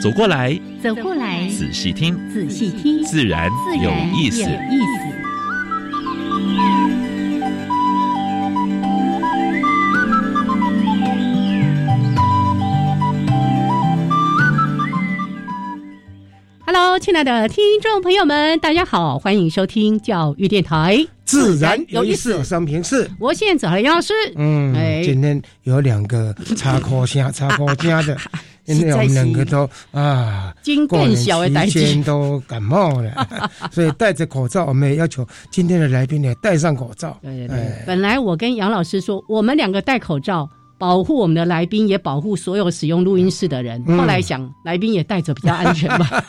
[0.00, 3.50] 走过来，走过来，仔细听，仔细听，自然
[3.82, 4.42] 有意思。
[16.64, 22.42] Hello，亲爱的听众朋友们，大家好，欢迎收听教育电台，自然有意思。
[22.42, 24.14] 三平四，我现在找了杨老师。
[24.36, 24.74] 嗯，
[25.04, 28.16] 今天有两个插科下、插口声的。
[28.66, 30.54] 因为我们两个都啊，
[30.88, 31.16] 过年
[31.68, 33.28] 期间 都感冒了，
[33.72, 34.66] 所以戴着口罩。
[34.66, 37.18] 我们也要求今天的来宾也戴上口罩。
[37.22, 43.84] 对对对，本来我跟杨老师说，我们两个戴口罩，保护我们的来宾，也保护所有使用录音室的人。
[43.96, 46.24] 后来想，来宾也戴着比较安全吧。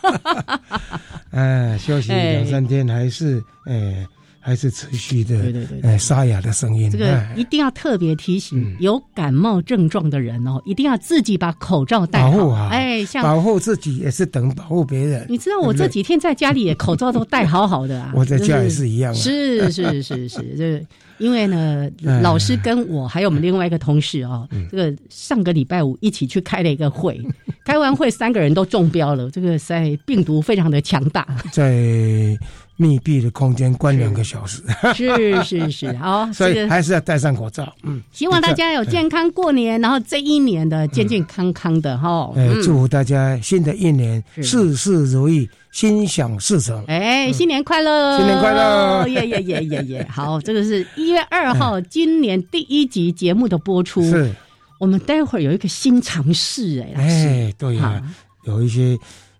[1.31, 4.07] 哎，休息两三天还是哎。
[4.43, 6.89] 还是持续的，对对对，哎，沙哑的声音。
[6.89, 12.51] 这个一定要特别提醒，有感冒症状的人哦，一定要自己把口罩戴好。
[12.69, 15.25] 哎，像保护自己也是等保护别人。
[15.29, 18.11] 你知道我这几天在家里也口罩都戴好好的啊。
[18.17, 19.13] 我在家也是一样。
[19.13, 20.83] 是是是是，这
[21.19, 21.87] 因为呢，
[22.23, 27.21] 老师跟我还有我们另外一个同事哦，这个上个礼拜五一起去开了一个会，
[27.63, 29.29] 开完会三个人都中标了。
[29.29, 32.35] 这个在病毒非常的强大，在。
[32.77, 34.63] 密闭的空间关两个小时，
[34.95, 37.71] 是是是，好， 所以还是要戴上口罩。
[37.83, 42.33] 嗯，希望大家有健康过年，然后这一年的健健康康的哈。
[42.35, 46.83] 哎，祝福大家新的一年事事如意，心想事成。
[46.87, 48.17] 哎，新年快乐！
[48.17, 49.05] 新年快乐！
[49.09, 50.07] 耶耶耶耶耶！
[50.09, 54.01] 好，这个是一月二号，今年第一集节目的播出。
[54.03, 54.33] 是，
[54.79, 58.01] 我们待会儿有一个新尝试，哎，哎，对呀，
[58.45, 58.97] 有一些，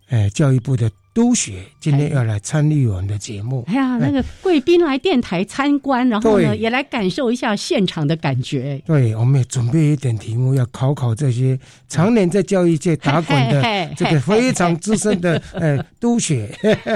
[0.09, 0.87] 哎，教育部的。
[1.13, 3.65] 督学今天要来参与我们的节目。
[3.67, 8.81] 哎呀，那个贵宾来电台参观，然后呢，也来感受一下现场的感觉。
[8.85, 16.49] 对，我们也准备一点题目，要考考这些常年在教育界打滚的这个非常资深的呃督学。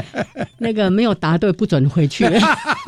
[0.59, 2.25] 那个没有答对不准回去。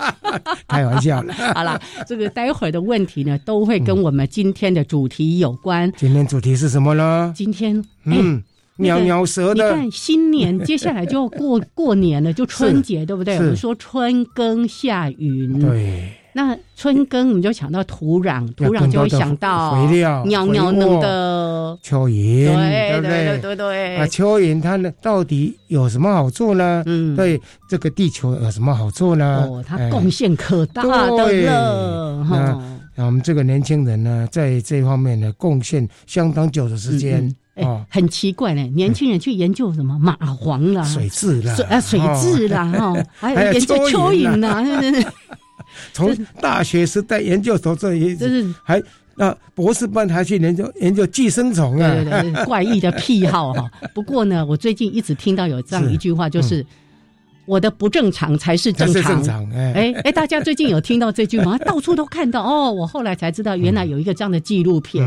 [0.68, 1.34] 开玩笑了。
[1.54, 5.92] 好了，这个待会儿的问题呢，都会跟我们今天的主题有关。
[5.98, 7.34] 今天主题是什么呢？
[7.36, 8.42] 今天嗯。
[8.78, 13.36] 鸟鸟蛇的，你看新年接下来就要过过年了，就春节对不对？
[13.38, 16.10] 我们说春耕夏耘，对。
[16.34, 23.98] 那春耕我们就想到土壤，土壤就会想到肥料，鸟鸟那的蚯蚓，对对对对对。
[23.98, 26.84] 啊，蚯蚓它呢到底有什么好处呢？
[26.86, 29.48] 嗯，对这个地球有什么好处呢？
[29.50, 32.24] 哦，它贡献可大的了。
[32.30, 37.36] 那那我们这个年轻人呢，在这方面呢贡献相当久的时间。
[37.66, 44.64] 哦，很奇怪呢，年轻人去研究什么蚂蟥啦、水蛭啦、水啊水蛭啦，哈， 还有研究蚯蚓啦，
[45.94, 48.82] 从大学时代研究到这也是还
[49.16, 53.70] 那博士班还去研究研究寄生虫啊，对对对，怪异的癖好哈。
[53.94, 56.66] 不过呢，我最近一直听到有这样一句话，就是
[57.48, 59.50] 我的不正常才是正常。
[59.52, 61.58] 哎哎，大家最近有听到这句吗？
[61.66, 65.04] 到处都看到哦，我后来才知道，原来有一个这样的纪录片。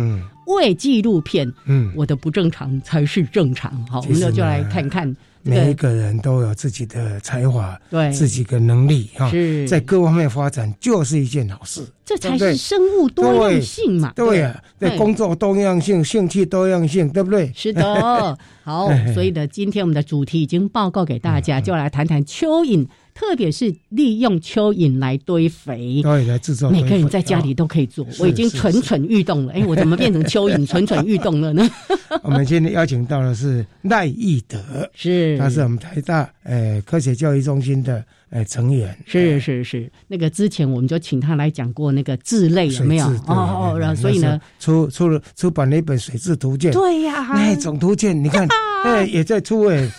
[0.46, 3.70] 为纪录片，嗯，我的不正常才是正常。
[3.88, 5.14] 好，我们就就来看看。
[5.42, 9.30] 每一个人都有自己的才华，对，自己的能力哈，
[9.68, 11.82] 在各方面发展就是一件好事。
[12.04, 14.12] 这才是生物多样性嘛？
[14.16, 17.52] 对呀，对工作多样性、兴趣多样性，对不对？
[17.54, 18.36] 是的。
[18.64, 22.86] 好，所以呢，今天我们的主题已经报告给大家，就来谈谈蚯蚓。
[23.20, 26.70] 特别是利用蚯蚓来堆肥，蚯蚓，来制造。
[26.70, 28.06] 每个人在家里都可以做。
[28.19, 29.53] 我已经蠢蠢欲动了。
[29.53, 31.68] 哎，我怎么变成蚯蚓 蠢蠢欲动了呢？
[32.24, 34.59] 我们今天邀请到的是赖义德，
[34.94, 38.03] 是，他是我们台大呃科学教育中心的。
[38.30, 43.06] 哎，成员是是是，那个之前我们就请他来讲过那个字类有没有？
[43.27, 46.72] 哦哦，然后所以呢，出出了出版了一本水质图鉴。
[46.72, 48.47] 对呀，那种图鉴你看，
[48.86, 49.91] 哎，也在出哎，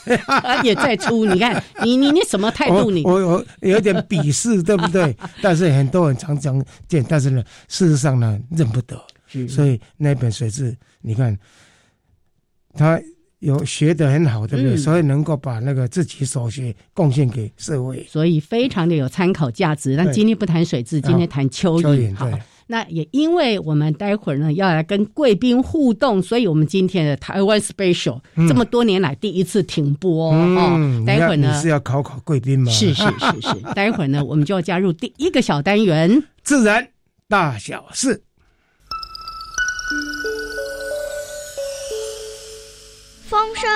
[0.63, 1.25] 也在出。
[1.25, 2.89] 你看，你你你什么态度？
[2.89, 5.13] 你我我有点鄙视，对不对？
[5.44, 8.98] 但是很多人常常见，但是呢，事实上呢，认不得。
[9.50, 11.38] 所以那本水质，你看，
[12.75, 12.98] 他。
[13.42, 14.78] 有学得很好，对不对？
[14.78, 19.96] 所以能够把那个自己所学贡献给社会，所以非常的有参考价值。
[19.98, 22.16] 但今天不谈水质，今天谈蚯蚓。
[22.18, 22.40] 对。
[22.68, 31.04] 那也因为我们待会儿呢要来跟贵宾互动，所以我们今天的台湾 special 这么多年来第一次停播哦。
[31.06, 32.72] 待会儿呢是要考考贵宾吗？
[32.72, 36.88] 是是是是， 待会儿呢我们就要加入第一个小单元——自然
[37.28, 38.24] 大小事。
[43.56, 43.69] 声、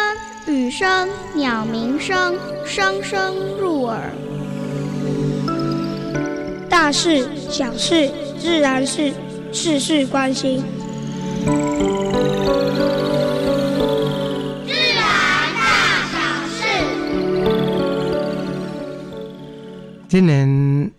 [0.47, 4.11] 雨声、鸟鸣声，声声入耳。
[6.69, 9.11] 大事、小事、自然事，
[9.51, 10.63] 事事关心。
[14.65, 15.03] 自然
[15.55, 15.63] 大
[16.11, 16.17] 小
[16.49, 16.57] 事。
[20.07, 20.91] 今年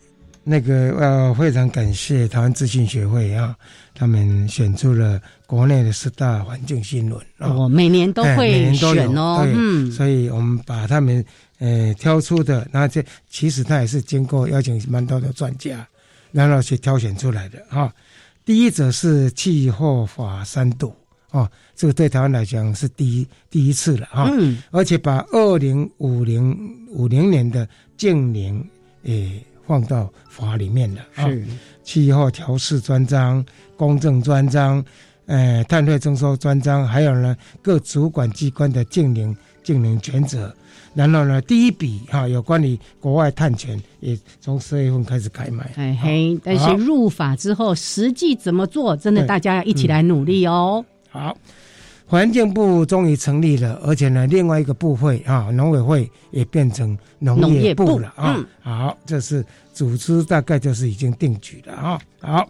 [0.48, 3.56] 那个呃，非常感谢台湾资讯学会啊，
[3.94, 11.24] 他们选出了国内的十大环境新闻哦，每年都会选哦，嗯，所以我们把他们。
[11.58, 15.88] 呃，挑出的，那这其实他也是经过邀请蛮多的专家，
[16.30, 17.90] 然后去挑选出来的哈。
[18.44, 20.94] 第一则是气候法三度
[21.30, 24.28] 啊，这个对台湾来讲是第一第一次了啊。
[24.34, 24.58] 嗯。
[24.70, 26.54] 而且把二零五零
[26.90, 27.66] 五零年的
[27.96, 28.62] 净零
[29.02, 31.00] 也放到法里面了。
[31.16, 31.28] 啊。
[31.82, 33.44] 气候调试专章、
[33.76, 34.84] 公证专章、
[35.26, 40.54] 呃碳税征收专章，还有呢各主管机关的净零净零权责。
[40.94, 45.70] 然后呢，第一笔哈，有关于国外碳权也从十月份开始开卖。
[45.76, 50.84] 嘿嘿，但是入法之后，实际怎么做，真的大家要一起来努力哦。
[51.10, 51.36] 好，
[52.06, 58.46] 环境部终于成立了，而且呢，另外一个部会啊，农委会也变成农业部了啊。
[58.60, 62.00] 好，这是组织大概就是已经定局了啊。
[62.20, 62.48] 好，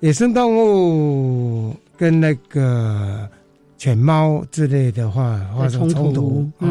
[0.00, 3.28] 野生动物跟那个。
[3.78, 6.66] 犬猫之类的话发生冲突啊，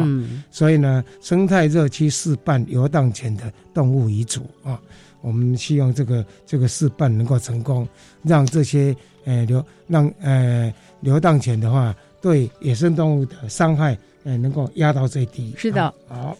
[0.50, 4.80] 所以呢，生态热区试办游荡犬的动物遗嘱啊，
[5.20, 7.86] 我们希望这个这个试办能够成功，
[8.22, 8.94] 让这些
[9.24, 15.54] 呃流让呃流荡犬的话对野生动物的伤害呃能够压到最低。
[15.56, 16.36] 是的，好。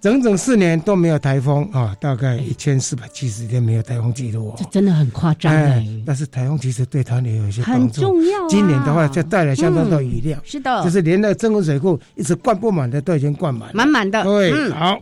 [0.00, 5.86] 整整四年都没有台风啊，大概一千四百七十天没有台风记录哦，这真的很夸张哎。
[6.06, 8.48] 但是台风其实对它也有一些很重要。
[8.48, 14.22] 今年的话就带来相当的雨量，是的，就是连那个增温水库一直灌不满的都已经灌满，满满的。
[14.24, 14.98] 对，好。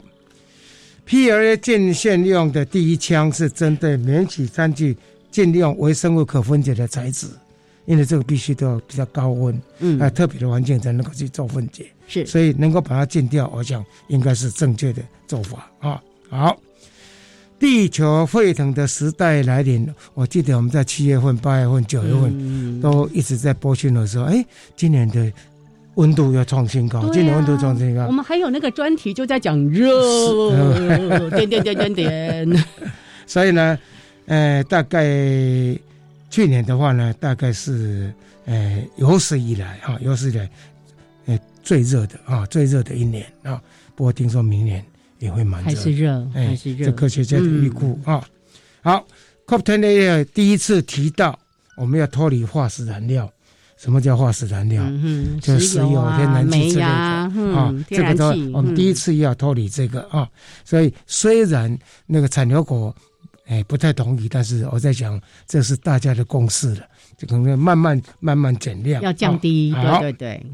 [1.04, 4.96] P R A 禁限用的第一枪是针对免洗餐具
[5.30, 7.26] 禁用微生物可分解的材质。
[7.86, 16.02] 因为这个必须都要比较高温，嗯，啊，特别的环境才能够去做分解，是，所以能够把它禁掉，我想应该是正确的做法啊。
[16.28, 16.58] 好，
[17.58, 24.44] 地球沸腾的时代来临，我记得我们在七月份、八月份、九月份都一直在播讯的时候，哎，
[24.75, 25.32] 今年的
[25.94, 28.06] 温度要创新高，今年温度创新高。
[28.06, 30.50] 我们还有那个专题就在讲热，
[31.31, 32.64] 点点点点点。
[33.26, 33.78] 所以呢，
[34.26, 35.06] 呃，大概。
[36.31, 38.12] 去年的话呢，大概是
[38.44, 40.50] 呃有史以来啊，有史以来呃
[41.68, 43.60] 最热的啊，最热的一年啊。
[43.94, 44.82] 不过听说明年
[45.18, 46.86] 也会蛮热，还是热，还是热。
[46.86, 48.24] 这科学家的预估啊。
[48.80, 49.06] 好
[49.46, 51.38] ，COP twenty 第一次提到
[51.76, 53.30] 我们要脱离化石燃料。
[53.76, 54.82] 什么叫化石燃料？
[54.86, 57.74] 嗯就石油、天然气之类的啊。
[57.90, 60.26] 这个都我们第一次要脱离这个啊。
[60.64, 62.96] 所以虽然那个产油国。
[63.50, 66.82] 哎，不太同意，但是我在想，这是大家的共识了，
[67.16, 69.72] 就可能慢慢慢慢减量，要降低。
[69.72, 70.46] 对对对。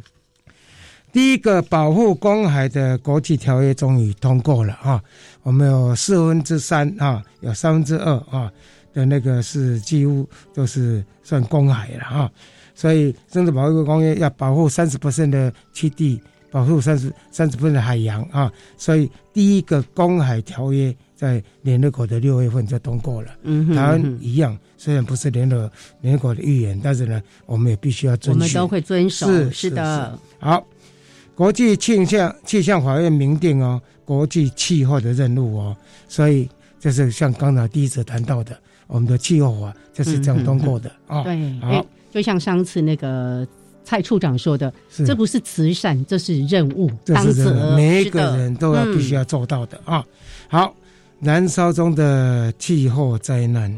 [1.15, 5.01] 第一个保护公海的国际条约终于通过了啊！
[5.45, 8.51] 我们有四分之三啊，有三分之二啊
[8.93, 12.29] 的那个是几乎都是算公海了啊，
[12.75, 20.93] 所以生物保护公约要保护三十的栖地，保护三十三十的海洋啊，所以第一个公海条约。
[21.17, 28.41] 在联合国的六月份就通过了，嗯台湾一样，虽然不是联合联合国的预言，但是呢，我们也必须要遵守。
[28.41, 30.19] 我们都会遵守，是是的。
[30.41, 30.63] 好，
[31.35, 35.77] 国际气象气象法院明定哦，国际气候的任务哦，
[36.09, 36.49] 所以
[36.79, 41.23] 就是像刚才第一次谈到的，我们的气候法就是这样通过的啊。
[41.25, 43.47] 对，好，就像上次那个
[43.85, 44.73] 蔡处长说的，
[45.07, 50.05] 这不是慈善，这是任务，当责，每一个人都要必须要做到的啊。
[50.49, 50.75] 好。
[51.21, 53.75] 燃烧中的气候灾难，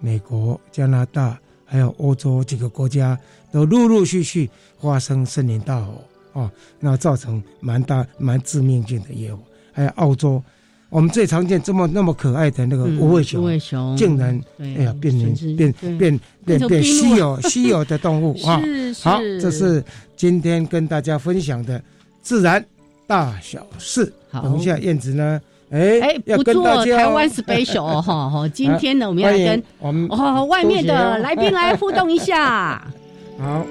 [0.00, 3.18] 美国、加拿大还有欧洲几个国家
[3.50, 5.94] 都陆陆续续发生森林大火
[6.32, 9.38] 啊，那造成蛮大蛮致命性的业务。
[9.72, 10.42] 还有澳洲，
[10.88, 18.60] 我们最常见这么那么可爱的那个无尾熊，竟然哎呀变成变变变变稀有稀有的动物 啊！
[19.02, 19.82] 好，这是
[20.16, 21.80] 今天跟大家分享的
[22.20, 22.64] 自然
[23.06, 24.12] 大小事。
[24.32, 25.40] 等一下燕子呢？
[25.70, 28.48] 哎哎，不做台湾 special 哦 哈哈。
[28.48, 32.84] 今天呢，我们要跟我们哦外面的来宾来 互动一下。
[33.38, 33.64] 好。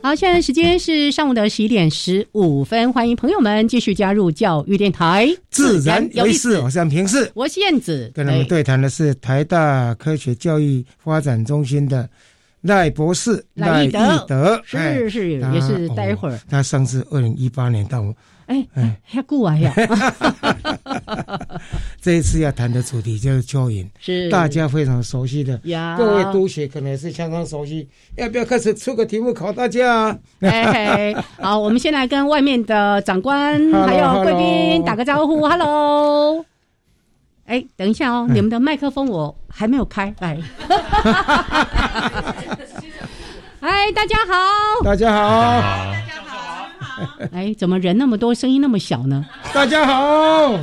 [0.00, 7.28] 好，现在时间是上午的十一点十五分，欢迎朋友们继续加入教育电台，自然有意思，我是平视。
[7.34, 12.08] 我是燕子，跟他们对谈的是台大科学教育发展中心的
[12.68, 16.38] 赖博士赖义德德，是是，也是待会儿哦。
[16.50, 18.04] 他上次二零一八年到，
[18.46, 19.74] 哎哎，还过来呀！
[22.00, 25.58] 这一次要谈的主题就是蚯蚓， 是大家非常熟悉的，
[25.96, 27.88] 各位督学可能是相当熟悉。
[28.16, 30.18] 要不要开始出个题目考大家啊？
[30.40, 36.44] 哎，好，我们先来跟外面的长官 还有贵宾打个招呼，Hello。
[37.48, 40.38] 哎，等一下哦，你们的麦克风我还没有开，来。
[43.58, 44.84] 嗨， 大家好。
[44.84, 46.68] 大家好，大家好
[47.32, 49.24] 哎，怎么人那么多，声音那么小呢？
[49.54, 50.58] 大家好，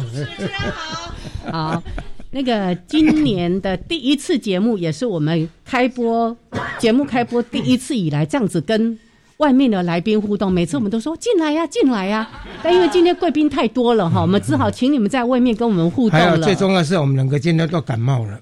[1.51, 1.81] 好，
[2.29, 6.37] 那个今年的第一次节目，也是我们开播
[6.77, 8.99] 节目开播第一次以来这样子跟
[9.37, 10.51] 外面的来宾互动。
[10.51, 12.27] 每次我们都说进来呀、进来呀、
[12.63, 16.25] 但因为今天贵宾太多了哈，我们只好请你们在外面跟我们互动了。
[16.25, 18.39] 还有最重要的是我们两个今天都感冒了，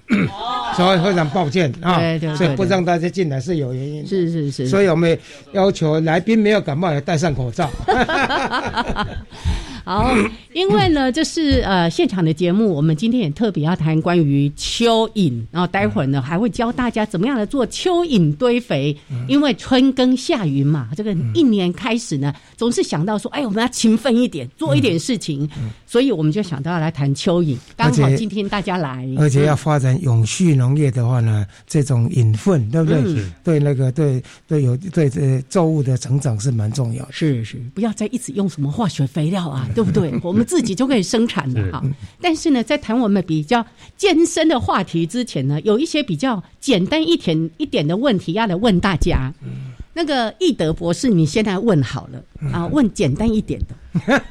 [0.76, 1.98] 所以非常抱歉啊。
[1.98, 4.08] 对对对所以不让大家进来是有原因的。
[4.08, 5.18] 是是是，所以我们
[5.52, 7.68] 要求来宾没有感冒也戴上口罩。
[9.84, 10.12] 好，
[10.54, 18.96] 因为呢，这是呃现场的节目，我们今天也特别要谈关于蚯蚓，然后待会儿呢还会教大家怎么样来做蚯蚓堆肥。
[19.28, 25.48] 因为春耕夏耘嘛，这个一年开始呢，总是想到说，哎，我们要勤奋一点，做一点事情，
[25.86, 27.56] 所以我们就想到要来谈蚯蚓。
[27.76, 33.00] 刚好今天大家来，而且要发展永续农业的话呢，这种引粪，对不对？
[33.04, 37.12] 嗯对那个对对有对这作物的成长是蛮重要的。
[37.12, 40.12] 是是，不要再一直用什么化学肥料啊，对不对？
[40.22, 41.82] 我们自己就可以生产了哈。
[42.20, 43.64] 但是呢，在谈我们比较
[43.96, 49.32] 健身的话题之前呢，有一些比较简单一点一点的问题要来问大家。
[49.96, 52.20] 那个易德博士，你现在问好了
[52.52, 53.76] 啊，问简单一点的。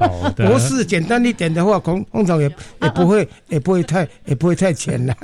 [0.00, 2.50] 好的，博士简单一点的话，通通常也
[2.82, 5.14] 也不会也不会太也不会太浅了。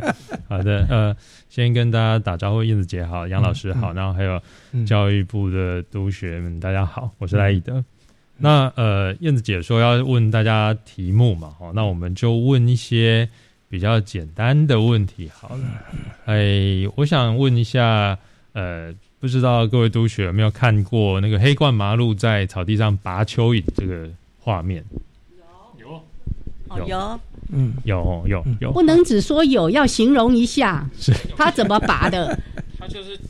[0.46, 1.16] 好的，呃，
[1.48, 4.38] 先跟大家打招呼，燕子姐好，杨老师好，然后还有
[4.86, 7.82] 教育部的督学们，大家好，我是赖易德。
[8.38, 13.28] 那呃，燕子姐说要问大家题目嘛，哦，那我们就问一些
[13.68, 15.60] 比较简单的问题好了。
[16.24, 18.18] 哎，我想问一下，
[18.52, 24.08] 呃，不知道各位督学有没有看过那个黑冠麻鹿在草地上拔蚯蚓这个
[24.40, 24.84] 画面？
[25.78, 25.88] 有
[26.68, 27.20] 哦，有
[27.54, 32.36] 嗯，有有有，不能只说有，要形容一下 是他怎么拔的。
[32.78, 33.20] 他就是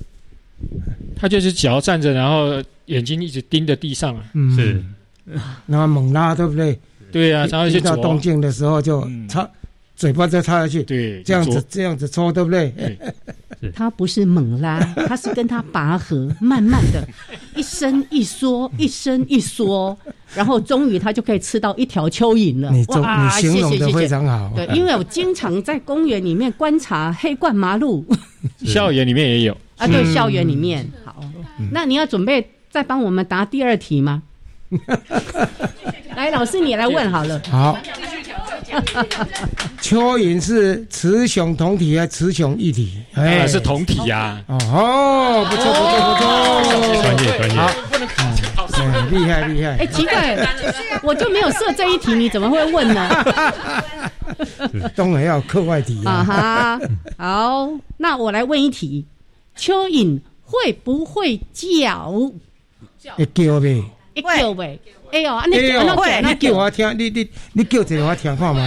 [1.17, 4.25] 他就是脚站着，然后眼睛一直盯着地上啊。
[4.35, 4.85] 嗯是，
[5.67, 6.79] 然后猛拉，对不对？
[7.11, 9.49] 对啊，然后遇到动静的时候就嗯插
[9.95, 12.73] 嘴巴再插下去，对，这样子这样子抽，对不对？
[13.75, 17.07] 他不是猛拉，他是跟他拔河，慢慢的，
[17.55, 19.97] 一伸一缩，一伸一缩，
[20.35, 22.73] 然后终于他就可以吃到一条蚯蚓了。
[22.73, 23.97] 你哇，你形容的谢谢谢谢。
[23.99, 24.53] 非常好。
[24.57, 28.05] 对，因为我经常在公园里面观察黑冠麻鹿
[28.65, 29.57] 校园里面也有。
[29.77, 30.85] 啊，对，校园里面。
[31.05, 31.23] 好，
[31.71, 34.23] 那你要准备再帮我们答第二题吗？
[36.17, 37.39] 来，老师你来问好了。
[37.51, 37.79] 好，
[39.83, 43.03] 蚯蚓是雌雄同体还是雌雄异体？
[43.13, 46.15] 哎是同体呀、哦哦，不错不错不
[46.97, 47.59] 错，专业专业。
[47.59, 47.75] 哎
[49.11, 49.87] 厉害厉害哎，。
[49.87, 50.35] 奇怪，
[51.03, 53.25] 我就没有设这一题，你怎么会问呢？
[54.97, 56.25] 当然要有课外题啊啊。
[56.25, 56.81] 哈，
[57.19, 59.05] 好，那我来问一题：
[59.55, 62.33] 蚯蚓会不会叫？
[63.17, 63.85] 会叫呗？
[64.23, 64.39] 会。
[64.39, 64.81] 叫呗？
[65.13, 65.83] 哎呦，啊，你叫
[66.21, 68.63] 你叫叫我听，你你你叫一个我听看嘛。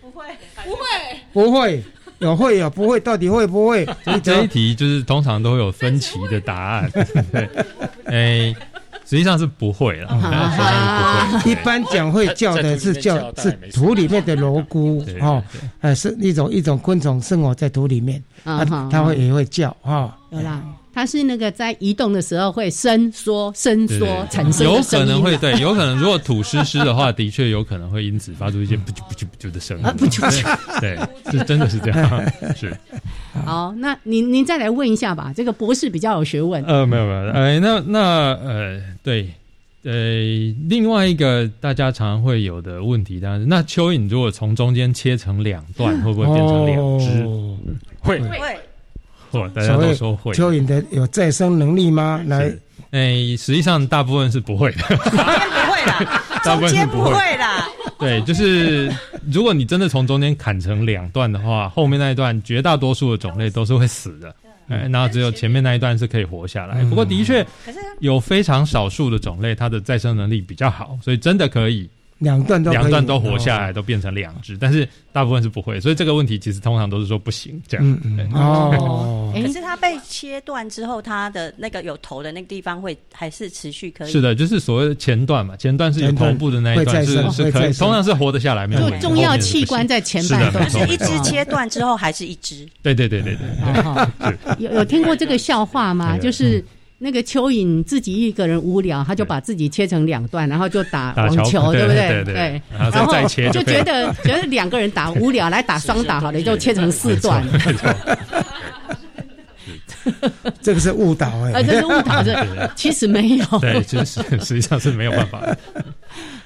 [0.00, 0.26] 不会
[0.64, 0.86] 不会。
[1.32, 1.84] 不会。
[2.18, 3.86] 有会有不会，到底会不会？
[4.06, 6.90] 你这一题就是通常都会有分歧的答案，
[7.30, 7.46] 对，
[8.06, 8.54] 哎，
[9.04, 11.50] 实际上是不会了，实际上是不会。
[11.50, 15.44] 一般讲会叫的是叫是土里面的蝼蛄哦，
[15.82, 20.16] 呃是一种一种昆虫生活在土里面，啊嗯它会也会叫哈。
[20.30, 20.62] 有啦，
[20.96, 29.84] 它是那个在移动的时候会伸缩、伸缩产生有可能会对，有可能如果土湿湿的话，的确有可能会因此发出一些不啾不啾不啾的声音。
[29.84, 30.98] 啊不啾不啾对，
[31.30, 32.74] 是真的是这样， 是。
[33.44, 36.64] 好，那您您再来问一下吧，这个博士比较有学问。
[36.64, 38.00] 呃，没有没有，呃，那那
[38.42, 39.28] 呃，对，
[39.82, 39.92] 呃，
[40.66, 47.22] 另外一个大家常常会有的问题，当然是那蚯蚓如果从中间切成两段，会不会变成两只？
[47.22, 47.58] 哦
[48.00, 48.58] 会会
[49.42, 50.32] 会，大家都说会。
[50.32, 52.22] 蚯蚓的有再生能力吗？
[52.26, 52.52] 来，
[52.90, 56.08] 诶，实际上大部分是不会的，中间不会啦，
[56.44, 57.12] 大部分是不会。
[57.12, 57.68] 会啦。
[57.98, 58.92] 对，就是
[59.32, 64.34] 如果你真的从中间砍成两段的话，后面那一段绝大多数的种类都是会死的。
[64.68, 66.82] 哎，然后只有前面那一段是可以活下来。
[66.82, 67.46] 嗯不过的确
[68.00, 71.88] 有非常少数的种类，它的再生能力比较好，所以真的可以
[72.18, 73.60] 两段都两段都活下哦。
[73.60, 74.56] 来，都变成两只。
[74.56, 77.86] 但是大部分是不会，所以这个问题其实通常都是说不行这样。
[77.86, 78.32] 嗯嗯。
[78.32, 84.10] 哦，哎可是它被切断之后，它的那个有头的那个地方会还是持续可以。
[84.10, 88.90] 是的，就是所谓的前段嘛，前段是有头部的那一段是是可以，通常是活得下来，没有。
[88.90, 94.10] 就重要器官在前半段，就是一只哦切断之后还是一只，对对对对对，哦
[94.58, 96.16] 有有听过这个笑话吗？
[96.16, 96.64] 就是
[96.98, 102.24] 那个蚯蚓自己一个人无聊，他就把自己切成两段，然后就打网球， 对不对？
[102.24, 107.46] 对然后再再切就觉得觉得两个人打无聊，来打双打好了，就切成四段，
[110.62, 111.62] 这个是误导呃，哎。
[111.62, 113.44] 这是误导的，其实没有。
[113.60, 115.40] 对，其实实际上是没有办法。
[115.40, 115.58] 的。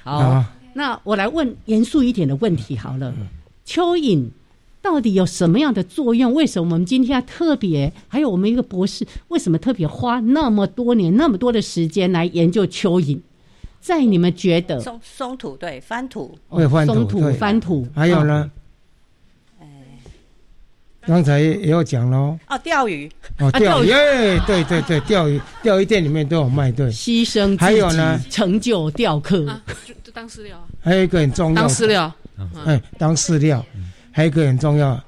[0.03, 3.13] 好，啊，那我来问严肃一点的问题好了，
[3.65, 4.27] 蚯蚓
[4.81, 6.33] 到底有什么样的作用？
[6.33, 7.91] 为什么我们今天要特别？
[8.07, 13.19] 还有我们一个博士为什么特别花那么多年、那么多的时间来研究蚯蚓？
[13.79, 16.93] 在你们觉得，松松土对翻土，会翻土。
[16.93, 18.51] 松土翻土，还有呢？
[21.03, 23.09] 刚才也有讲喽，哦，钓鱼。
[23.39, 23.87] 哦，啊钓鱼
[24.45, 26.91] 对对对，钓鱼，钓鱼店里面都有卖，对。
[26.91, 28.21] 牺牲还有呢？
[28.29, 30.59] 成就钓客，啊，就就当饲料。
[30.59, 32.13] 啊，还有一个很重要的，当饲料，
[32.65, 33.65] 哎，当饲料，
[34.11, 35.01] 还有一个很重要，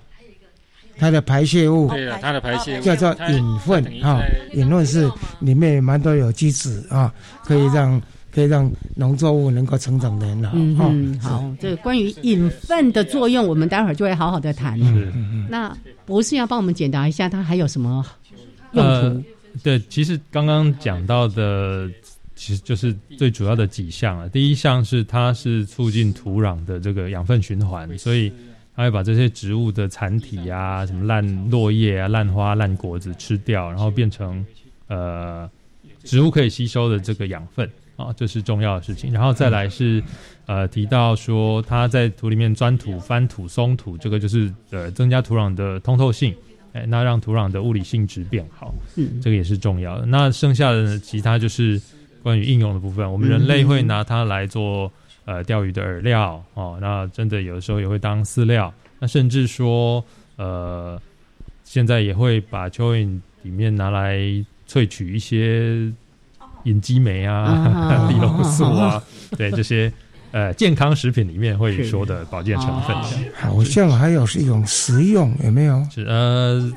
[0.97, 8.01] 它的排泄物对了，它的排泄物叫做它隐分等于啊在，隐分是里面蛮多有机质啊，可以让
[8.33, 10.87] 可以让农作物能够成长的很好。
[10.87, 14.77] 哦嗯嗯，好，这个关于引粪的作用，我们待会儿就会好好的谈。
[14.79, 15.11] 是
[15.49, 18.05] 那博士要帮我们解答一下，它还有什么
[18.71, 18.89] 用途？
[18.89, 19.23] 呃
[19.61, 21.87] 对，其实刚刚讲到的，
[22.35, 24.27] 其实就是最主要的几项啊。
[24.29, 28.33] 第一项是它是促进土壤的这个养分循环，所以
[28.75, 34.45] 它会把这些植物的残体啊、什么烂落叶啊、烂花、烂果子吃掉，然后变成
[34.87, 35.49] 呃
[36.03, 39.11] 植物可以吸收的这个养分啊，这是重要的事情。
[39.13, 40.03] 然后再来是
[40.45, 46.35] 呃提到说它在土里面钻土、翻土、松土，这个就是呃增加土壤的通透性。
[46.73, 50.07] 哎，那让土壤的物理性质变好，嗯这个也是重要的。
[50.07, 51.79] 那剩下的呢其他就是
[52.23, 54.91] 关于应用的部分，我们人类会拿它来做
[55.25, 60.03] 呃钓鱼的饵料哦，那真的有的时候也会当饲料，那甚至说
[60.37, 60.99] 呃
[61.63, 64.17] 现在也会把蚯蚓里面拿来
[64.67, 65.91] 萃取一些
[66.63, 69.01] 隐基酶啊、 啊地龙素啊，
[69.37, 69.91] 对这些
[70.31, 72.95] 呃健康食品里面会说的保健成分。
[73.33, 75.85] 好像还有是一种食用，有没有？
[75.91, 76.71] 是呃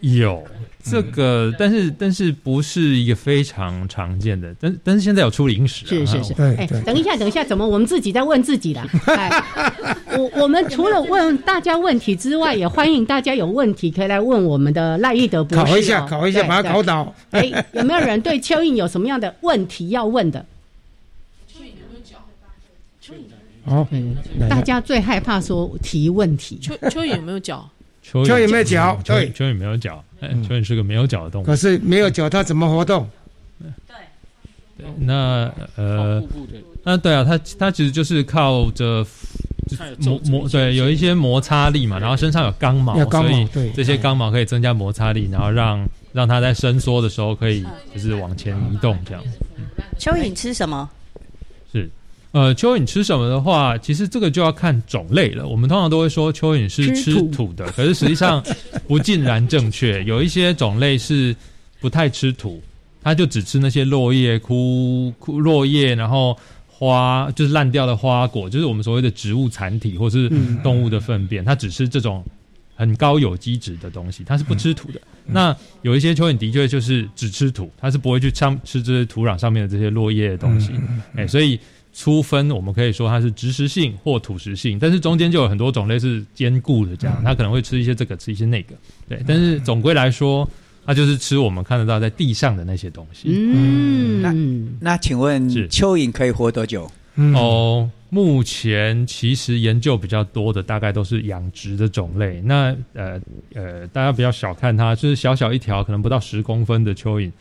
[0.00, 0.42] 有
[0.82, 8.86] 这个，但是但是不是一个非常常见的，但但是现在有出零食、啊，是是是，哎等一下，等一下，怎么我们自己在问自己啦？
[9.06, 9.30] 哎，
[10.16, 15.64] 我我们除了问大家问题之外，也欢迎大家有问题可以来问我们的赖义德博士、哦。
[15.66, 16.82] 考一下，考一下，对把它考。
[16.82, 17.14] 倒。
[17.30, 20.44] 对哎，有没有人对蚯蚓有什么样的问题要问的？
[23.66, 26.58] 好，嗯，来大家最害怕说提问题。
[26.62, 27.68] 蚯蚯蚓有没有脚？
[28.04, 31.44] 蚯蚯蚓没有脚蚯对蚯蚓没有脚，哎，蚯蚓是个没有脚的动物。
[31.44, 33.08] 可是没有脚，它怎么活动？
[33.58, 36.22] 对那呃
[36.82, 39.06] 那对啊，它它其实就是靠着
[39.98, 47.62] 摩摩对有一些摩擦力嘛，然后身上有刚毛，有刚毛所以对这些刚毛可以增加摩擦力，然后让让它在伸缩的时候可以
[47.94, 49.22] 就是往前移动这样。
[49.98, 50.88] 蚯蚓吃什么？
[51.70, 51.90] 是，
[52.32, 55.48] 呃，蚯蚓吃什么的话，其实这个就要看种类了。
[55.48, 58.40] 我们通常都会说蚯蚓是吃吃土土的，可是实际上
[58.86, 60.02] 不尽然正确。
[60.04, 61.34] 有一些种类是
[61.80, 62.62] 不太吃土，
[63.02, 66.38] 它就只吃那些落叶、枯枯落叶，然后
[66.68, 70.30] 花就是烂掉的花果，就是我们所谓的植物残体或是
[70.62, 72.24] 动物的粪便，它只吃这种
[72.76, 75.00] 很高有机质的东西，它是不吃土的。
[75.26, 80.70] 那有一些蚯蚓的确就是只吃土，它是不会去上吃这些土壤上面的这些落叶的东西。
[81.16, 81.58] 哎、所以
[81.92, 88.74] 粗分我们可以说它是植食性或土食性，但是中间就有很多种类是兼顾的，这样它可能会吃一些这个，吃一些那个。
[89.08, 90.48] 对，但是总归来说，
[90.86, 93.28] 它就是吃我们看得到在地上的那些东西。
[93.32, 96.90] 嗯，那那请问蚯蚓可以活多久？
[97.16, 102.40] 嗯，哦，目前其实研究比较多的大概都是养殖的种类。
[102.40, 103.20] 那呃
[103.52, 107.32] 呃，大家不要小看它，就是小小一条，可能不到十公分的蚯蚓，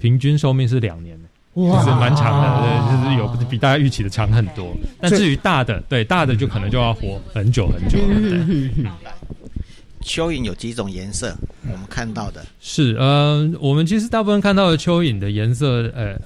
[0.00, 1.20] 平均寿命是两年。
[1.54, 4.72] 就是蛮长的，对，就是有比大家预期的长很多。
[5.00, 8.14] 但至于大的，对大的就可能就要活很久很久了。
[8.14, 8.88] 对，
[10.04, 11.36] 蚯蚓有几种颜色？
[11.70, 16.16] 我们看到的是，呃，我们其实大部分看到的蚯蚓的颜色，呃，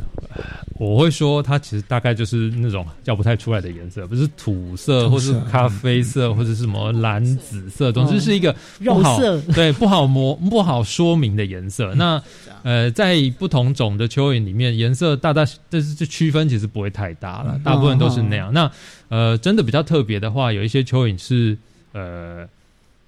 [0.78, 11.92] 我会说它其实大概就是那种叫不太出来的颜色，不是土色，或是咖啡色，或者是什么蓝紫色，总之是一个肉色，对，不好模不好说明的颜色。
[11.94, 12.22] 那
[12.62, 18.52] 呃，在不同种的蚯蚓里面，颜色大大，但是这区分其实不会太大了，大部分都是那样。
[18.52, 18.70] 那
[19.08, 21.58] 呃，真的比较特别的话，有一些蚯蚓是
[21.92, 22.46] 呃。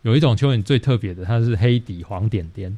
[0.07, 2.73] 有一种蚯蚓最特别的，它是黑底黄点点，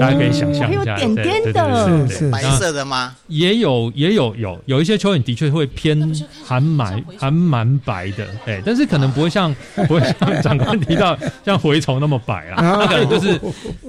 [0.00, 3.14] 大家可以想象一下，点点的，是是白色的吗？
[3.28, 6.00] 也有也有有有一些蚯蚓的确会偏
[6.42, 9.54] 还蛮还蛮白的，哎，但是可能不会像
[9.86, 13.38] 不会像长官提到像蛔虫那么白啊，它可能就是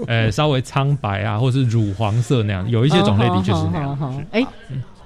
[0.05, 2.69] 呃稍微苍白啊，或是乳黄色那样。
[2.69, 4.25] 有一些种类的确是那样。
[4.31, 4.45] 哎，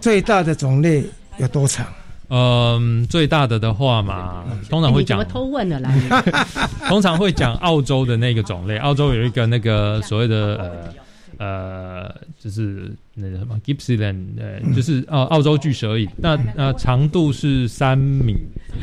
[0.01, 1.03] 最大的种类
[1.37, 1.85] 有多长？
[2.29, 5.25] 嗯，最大的的话嘛，通常会讲。
[5.27, 5.97] 偷问的来？
[6.87, 8.77] 通常会讲澳洲的那个种类。
[8.77, 10.93] 澳洲有一个那个 所谓的
[11.37, 16.07] 呃呃，就是那个什么 Gippsland，呃，就是澳澳洲巨蛇蚁。
[16.17, 18.35] 那 呃长度是三米，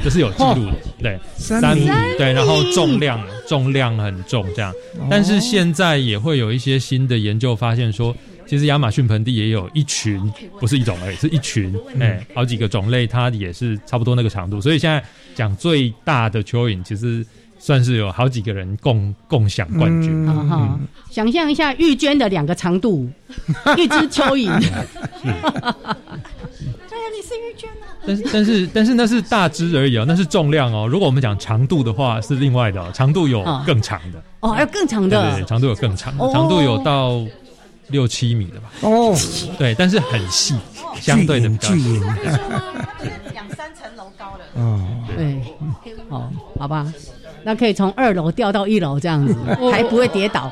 [0.03, 0.75] 这是有记录的。
[1.03, 1.87] 对，三米。
[2.17, 4.73] 对，然后重量重量很重这样。
[5.11, 8.17] 但是现在也会有一些新的研究发现说。
[8.47, 14.61] 其实亚马逊盆地也有一群，不是一种而已，是一群，哎，好几个种类，它也是差不多那个长度。
[14.61, 15.03] 所以现在
[15.35, 17.25] 讲最大的蚯蚓，其实
[17.59, 20.27] 算是有好几个人共共享冠军。
[20.27, 20.79] 哈，
[21.11, 23.09] 想象一下玉娟的两个长度，
[23.77, 24.61] 一只蚯蚓。
[27.15, 27.95] 你是玉娟啊。
[28.05, 30.87] 但是但是但是那是大只而已哦，那是重量哦。
[30.91, 34.21] 如果我们讲长度的话，是另外的，哦长度有更长的。
[34.41, 35.37] 哦，还有更长的。
[35.37, 37.25] 对，长度有更长，长度有到。
[37.89, 39.17] 六七米的吧，哦，
[39.59, 40.55] 对，但是很细，
[41.01, 42.01] 相对的比较细，
[43.33, 45.41] 两三层楼高的，嗯，对，
[46.09, 46.93] 哦，好吧，
[47.43, 49.35] 那可以从二楼掉到一楼这样子，
[49.71, 50.51] 还不会跌倒。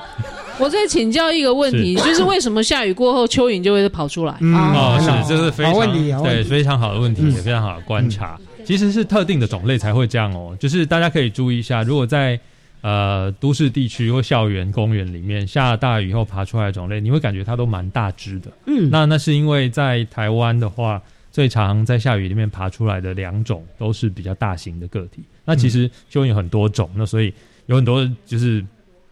[0.58, 4.34] 我再请教一个问题，就是为什么下雨过后蚯蚓就会跑出来？
[4.40, 5.74] 哦，是，这是非常
[6.22, 8.38] 对非常好的问题，也非常好的观察。
[8.64, 12.38] 其实是特定的种类才会这样哦，就是大家可以注意一下，如果在。
[12.82, 18.52] 呃，都市地区或校园公园里面下大雨后爬出来的种类，你会感觉它都蛮大只的。
[18.66, 25.22] 嗯，那那是因为在台湾的话，最常在下雨里面爬出来的两种都是比较大型的个体。
[25.44, 27.32] 那其实就有很多种，那所以
[27.66, 28.64] 有很多就是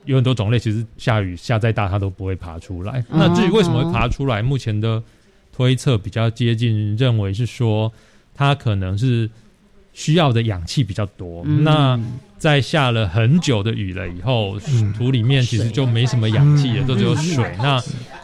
[0.05, 3.05] 有很多种类，其实下雨下再大它都不会爬出来。
[3.09, 5.01] 那至于为什么会爬出来，目前的
[5.53, 7.93] 推测比较接近，认为是说
[8.35, 9.31] 它可能是
[9.93, 11.45] 需要的氧气比较多。
[11.45, 11.97] 那
[12.41, 14.59] 在下了很久的雨了以后，
[14.97, 17.79] 土里面其实就没什么氧气了，都只有水，那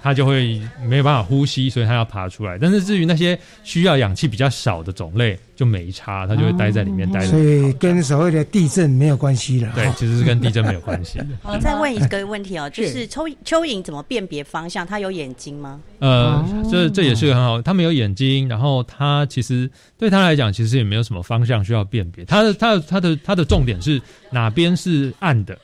[0.06, 2.56] 它就会没有办法呼吸，所以它要爬出来。
[2.56, 7.26] 但是至于那些需要氧气比较少的种类，就没差，它就会待在里面待着。
[7.26, 9.72] 所以跟所谓的地震没有关系了。
[9.74, 11.18] 对，其实是跟地震没有关系。
[11.42, 14.86] 好，再问一个问题哦，就是蚯蚯蚓怎么辨别方向？
[14.86, 15.80] 它有眼睛吗？
[15.98, 22.24] 呃，这这也是个很好，它没有眼睛，然后它其实对它来讲，其实也没有什么方向需要辨别。
[22.24, 24.00] 它的它的它的它的重点是。
[24.30, 25.58] 哪边是暗的？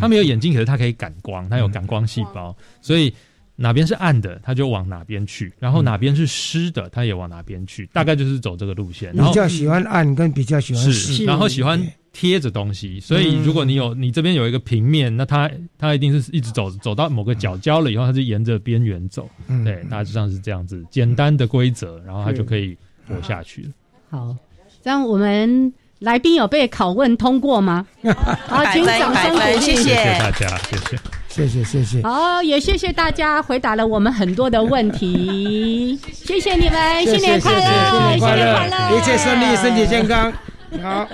[0.00, 3.12] 它没有眼睛，可是它可以感光，它有感光细胞，所以
[3.56, 7.86] 哪边是暗的，它就往哪边去；然后哪边是湿的，它也往哪边去。
[7.92, 9.12] 大概就是走这个路线。
[9.12, 11.80] 比较喜欢暗，跟比较喜欢湿，然后喜欢
[12.12, 12.98] 贴着东西。
[13.00, 19.28] 所以如果你有你这边有一个平面，那它它一定是一直走走到某个角交了以后，它就沿着边缘走。
[19.64, 23.68] 对，大致上是这样子简单的规则，然后它就可以活下去了。
[24.10, 24.36] 好，
[24.82, 25.72] 这样我们。
[26.00, 27.86] 来宾有被拷问通过吗？
[28.46, 30.98] 好，请掌声鼓励，谢谢大家，谢谢，
[31.34, 32.00] 谢谢，谢谢。
[32.02, 40.32] 好，也谢谢大家回答了我们很多的问题， 谢谢你们，新年快乐，新年快乐，一切顺利，身体健康。
[40.80, 41.08] 好，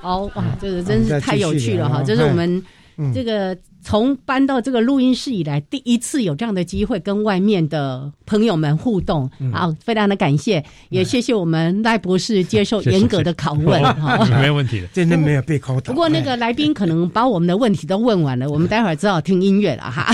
[0.00, 2.62] 好哇，这个真是太有趣了哈，这是我们
[3.12, 3.56] 这个。
[3.88, 15.90] 从搬到这个录音室以来，第一次有这样的机会跟外面的朋友们互动，好，非常的感谢，也谢谢我们赖博士接受严格的 拷问， 哈，没有问题的，真的没有被拷打。
[15.90, 20.04] 不过那个来宾可能把我们的问题都问完了，我们待会儿只好听音乐了哈。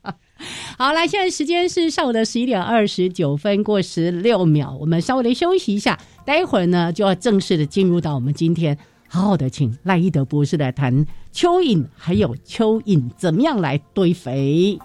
[0.78, 8.78] 好，来，现在时间是上午的十一点二十九分过十六秒，我们稍微的休息一下，待会儿呢就要正式的进入到我们今天。
[9.08, 14.78] 好好的，请赖一德博士来谈蚯蚓，还有蚯蚓怎么样来堆肥。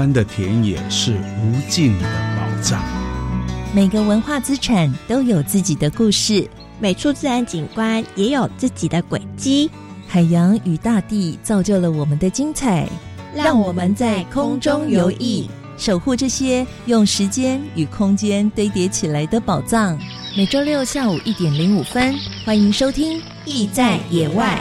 [0.00, 2.82] 湾的田野是无尽的宝藏。
[3.74, 6.48] 每个文化资产都有自己的故事，
[6.80, 9.70] 每处自然景观也有自己的轨迹。
[10.08, 12.88] 海洋与大地造就了我们的精彩，
[13.34, 19.98] 让我们在空中游弋，守护这些用时间与空间堆叠起来的宝藏。
[20.34, 22.14] 每周六下午一点零五分，
[22.46, 24.58] 欢迎收听《意在野外》。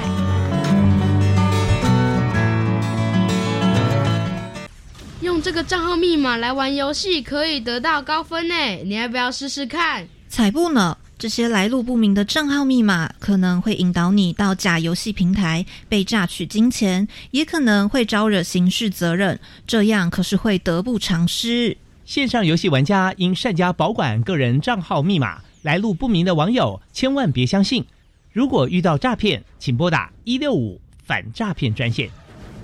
[5.39, 8.54] 用这个账号密码来玩游戏，可以得到高分呢。
[8.84, 10.06] 你要不要试试看？
[10.28, 10.97] 才不呢！
[11.17, 21.78] 这些来路不明的账号密码可能会引导你到假游戏平台被榨取金钱，也可能会招惹刑事责任，这样可是会得不偿失。
[22.04, 27.86] 线上游戏玩家应善加保管个人账号密码，来路不明的网友千万别相信。
[28.34, 32.10] 如果遇到诈骗，请拨打一六五反诈骗专线。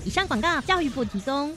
[0.04, 1.56] 以上广告，教育部提供。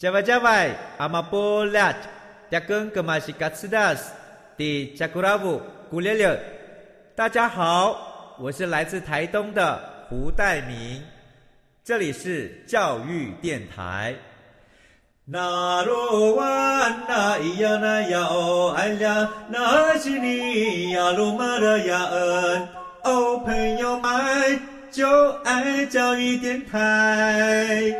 [0.00, 1.94] 加外加外，阿玛波拉。
[2.48, 4.10] 大根格玛西卡斯达斯
[4.56, 5.60] 的加古拉布
[5.90, 6.40] 古列列，
[7.14, 11.02] 大家好，我是来自台东的胡代明，
[11.84, 14.14] 这里是教育电台。
[15.26, 16.46] 那罗哇
[17.06, 22.68] 那咿呀那呀哦哎呀，那是你呀鲁玛的呀恩
[23.04, 27.92] 哦，朋友们就爱教育电台。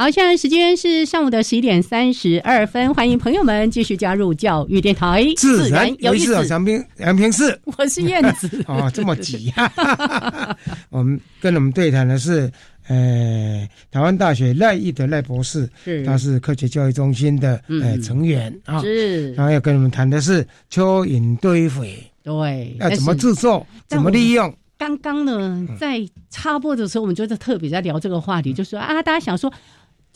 [0.00, 6.46] 好，现在时间是上午的十一点三十二分，欢迎朋友们继续加入教育电台，自然有意思。
[6.46, 8.48] 杨平杨平是，我是燕子。
[8.68, 10.56] 哦，这么急啊。
[10.90, 12.48] 我们跟我们对谈的是，
[12.86, 15.68] 呃，台湾大学赖义德赖博士，
[16.06, 18.80] 他是科学教育中心的呃成员啊。
[18.80, 24.54] 是，然后要跟我们谈的是蚯蚓堆肥，对，要怎么制作，怎么利用。
[24.78, 29.52] 刚刚呢，在插播的时候，我们就在特别在聊这个话题，就说啊，大家想说。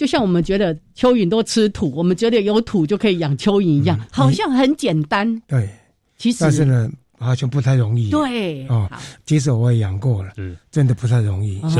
[0.03, 5.41] 就像我们觉得蚯蚓都吃土，我们觉得有土就可以养蚯蚓一样，好像很简单。
[5.47, 5.69] 对，
[6.19, 8.11] 其实但是呢，好像不太容易。
[8.11, 8.91] 对，哦，
[9.25, 11.61] 其实我也养过了，是真的不太容易。
[11.69, 11.79] 是是，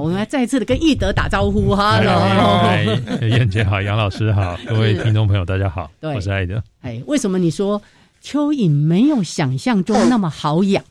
[0.00, 3.26] 我们来再次的跟易德打招呼哈 喽。
[3.26, 6.64] 燕姐好， 杨老师好，各位听众朋友大家好，我是爱德。
[6.80, 7.82] 哎，为什么你说
[8.22, 10.82] 蚯蚓没有想象中那么好养？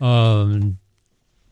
[0.00, 0.76] 嗯，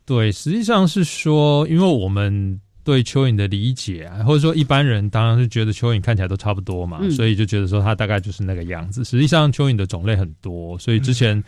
[0.05, 2.59] 对，实际上是说，因为我们。
[2.83, 9.05] 对蚯蚓的理解啊，或者说一般人当然是觉得蚯蚓看起来都差不多嘛，所以就觉得说它大概就是那个样子。
[9.05, 11.41] 实际上蚯蚓的种类很多，所以之前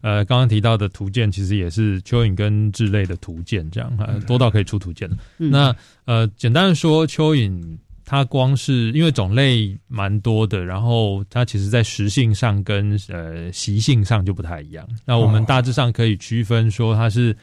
[0.00, 14.84] 呃刚刚提到的图鉴其实也是蚯蚓跟智类的图鉴，这样啊多到可以出图鉴那呃简单的说，蚯蚓它光是因为种类蛮多的，然后它其实在食性上跟呃习性上就不太一样。
[15.04, 17.36] 那我们大致上可以区分说它是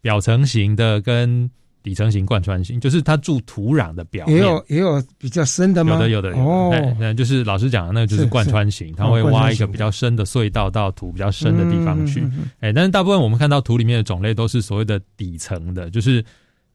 [0.00, 1.48] 表层型的跟。
[1.82, 5.94] 底层型贯穿型，就是它住土壤的表面，也有也有比较深的吗？
[5.94, 12.22] 有的有的哦，那就是老师讲的那个就是贯穿型，它会挖一个比较深的隧道到土比较深的地方去。
[12.60, 16.24] 哎，但是大部分我们看到土里面的种类都是所谓的底层的，就是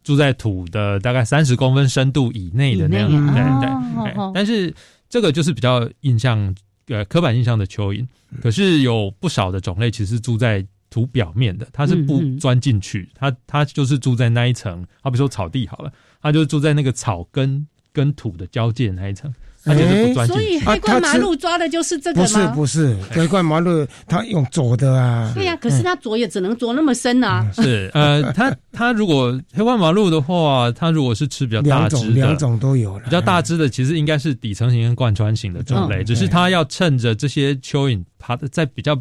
[0.04, 3.10] 住在土的大概三十公分深度以内的那样。
[3.10, 4.32] 对对。
[4.34, 4.74] 但是
[5.08, 6.56] 这个就是比较印象
[6.88, 8.06] 呃刻板印象的蚯蚓，
[8.42, 10.66] 可是有不少的种类其实住在。
[10.96, 14.82] 土表面的，它是不钻进去，它它就是住在那一层。
[15.02, 19.30] 好比说草地好了，它就住在那个草根跟土的交界那一层，
[19.66, 20.42] 它就是不钻进去。
[20.42, 22.54] 所以黑冠麻鹿抓的就是这个吗？
[22.56, 25.30] 不是不是，黑冠麻鹿它用啄的啊。
[25.36, 27.46] 对呀，可是它啄也只能啄那么深啊。
[27.52, 33.04] 是呃，它 它如果黑冠麻鹿的话，它如果是吃比较大只的，两种都有了。
[33.04, 38.98] 比较大只的其实应该是底层型跟贯穿型的种类，只是它要趁着这些蚯蚓爬的在比较。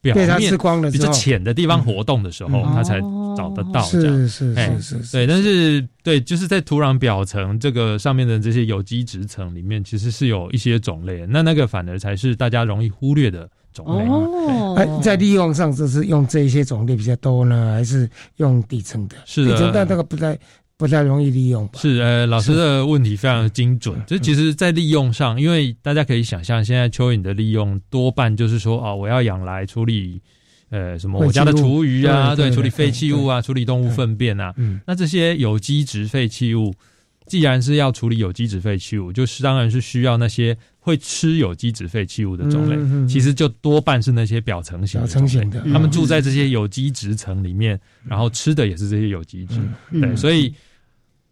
[0.00, 3.00] 被它吃光了，比较浅的地方活动的时候，它才
[3.36, 3.82] 找得到。
[3.82, 5.26] 是是是是，对。
[5.26, 11.26] 但是对，就是在土壤表层这个上面的这些有机质层里面，其实是有一些种类。
[11.26, 14.04] 那那个反而才是大家容易忽略的种类。
[14.08, 19.16] 哦，在利用上，就是用这些种类比较多呢，还是用底层的？
[19.24, 20.38] 是的，但那个不在。
[20.78, 21.78] 不太容易利用吧。
[21.80, 23.98] 是，呃， 老师的问题非常精准。
[24.06, 30.20] 这其实，在利用上，因为大家可以想象，现在蚯蚓的利用多半就是说，哦，我要养来处理，
[30.70, 34.52] 呃，什么我家的厨余啊，对，处理废弃物啊，处理动物粪便啊。
[34.56, 36.74] 嗯，那这些有机质废弃物，
[37.26, 42.76] 既然是要处理有机质废弃物，就是当然是需要那些会吃有机质废弃物的种类。
[42.76, 49.56] 嗯嗯嗯其实就多半是那些表层型的表层型的他们住在这些有机质层里面，然后吃的也是这些有机质。
[49.90, 50.54] 对，嗯所以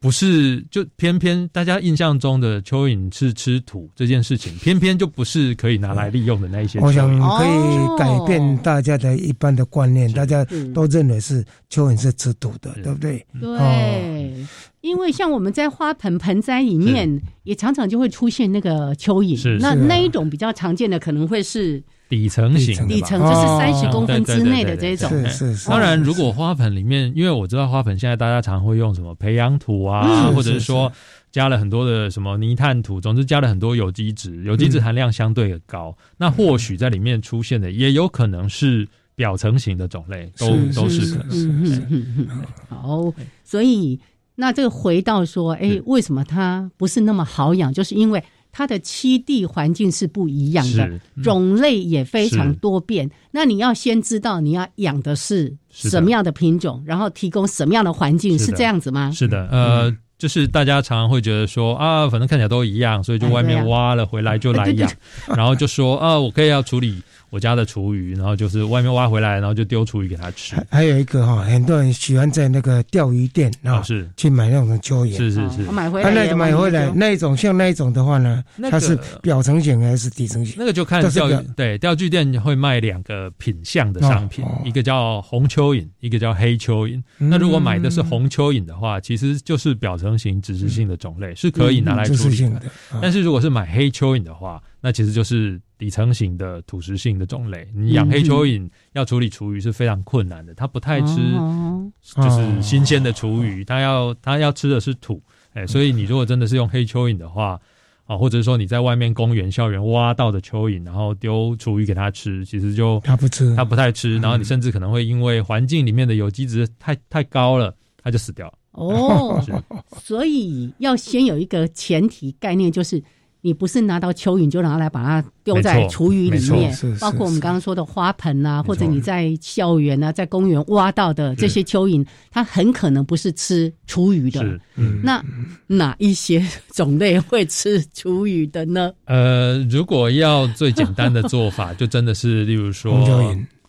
[0.00, 7.38] 不是就偏偏大家印象中的蚯蚓是吃土这件事情，偏偏就不是可以拿来利用的那一些我想蚓。
[7.38, 13.24] 可以改变大家的一般的观念，大家都认为是蚯蚓是吃土的，对不对？
[13.40, 14.46] 对，哦
[14.84, 19.30] 因为像我们在花盆盆栽里面，也常常就会出现那个蚯蚓。
[19.30, 19.58] 那是。
[19.58, 25.08] 是啊那一种比较常见的可能会是底层型，底层就是三十公分之内的这种。
[25.08, 25.70] 是是是。
[25.70, 30.34] 当然，如果花盆里面，因为我知道花盆现在大家常会用什么培养土啊，嗯。
[30.34, 30.60] 或者是。
[30.60, 30.92] 说
[31.32, 35.96] 加了很多的什么泥炭土，总之加了很多有机质，有机质含量相对的高。
[36.18, 38.86] 那或许在里面出现的，也有可能是。
[39.16, 41.14] 表层型的种类，都都是。
[41.14, 41.28] 可能。
[41.30, 42.28] 嗯嗯嗯。
[42.28, 42.28] 嗯，
[42.68, 43.96] 好，所以
[44.36, 47.72] 那这个回到说，哎，为什么它不是那么好养？
[47.72, 53.10] 就是因为它的栖地环境是不一样的种类也非常多变。
[53.30, 59.10] 那你要先知道你要养的是什么样的品种，然后提供什么样的环境，是这样子吗？
[59.12, 64.90] 是的，呃，就是大家常常会觉得说啊，反正看起来都一样，所以就外面挖了回来就来养，
[65.28, 67.02] 然后就说啊，我可以要处理
[67.34, 70.54] 我家的厨余，然后就是外面挖回来，然后就丢厨余给它吃。
[70.70, 74.08] 还有一个哈，很多人喜欢在那个钓鱼店啊，是。
[74.16, 75.62] 去买那种蚯蚓，是是是。
[75.62, 80.54] 买回来那买回来那一种，像那一种的话呢，它是表层型还是底层型？
[80.56, 87.02] 那个就看钓对钓具店会卖两个品相的商品，一个叫红蚯蚓，一个叫黑蚯蚓。
[87.18, 87.28] 嗯。
[87.30, 92.62] 那如果买的是红蚯蚓的话，其实就是表层型植植性的种类，是可以拿来处理的。
[93.02, 97.66] 但是如果是买黑蚯蚓的话，那其实就是底层型的土食性的种类。
[97.74, 105.22] 你养黑蚯蚓要处理厨余是非常困难的，它不太吃哦就是新鲜的厨余，它要它要吃的是土。
[105.54, 107.58] 哎，所以你如果真的是用黑蚯蚓的话，
[108.04, 118.58] 啊，或者是说你在外面公园、校园挖到的蚯蚓，然后丢厨余给它吃，其实就它不吃，它不太吃，然后你甚至可能会因为环境里面的有机质太太高了，它就死掉了。
[118.72, 119.42] 哦，
[120.02, 123.02] 所以要先有一个前提概念，就是
[123.44, 134.42] 你不是拿到蚯蚓就拿来把它丢在厨余里面，包括我们刚刚说的花盆啊，或者你在校园啊、在公园挖到的这些蚯蚓，它很可能不是吃厨余的。
[134.76, 134.98] 嗯。
[135.04, 135.22] 那
[135.66, 138.90] 哪一些种类会吃厨余的呢？
[139.04, 143.06] 呃，如果要最简单的做法，就真的是例如说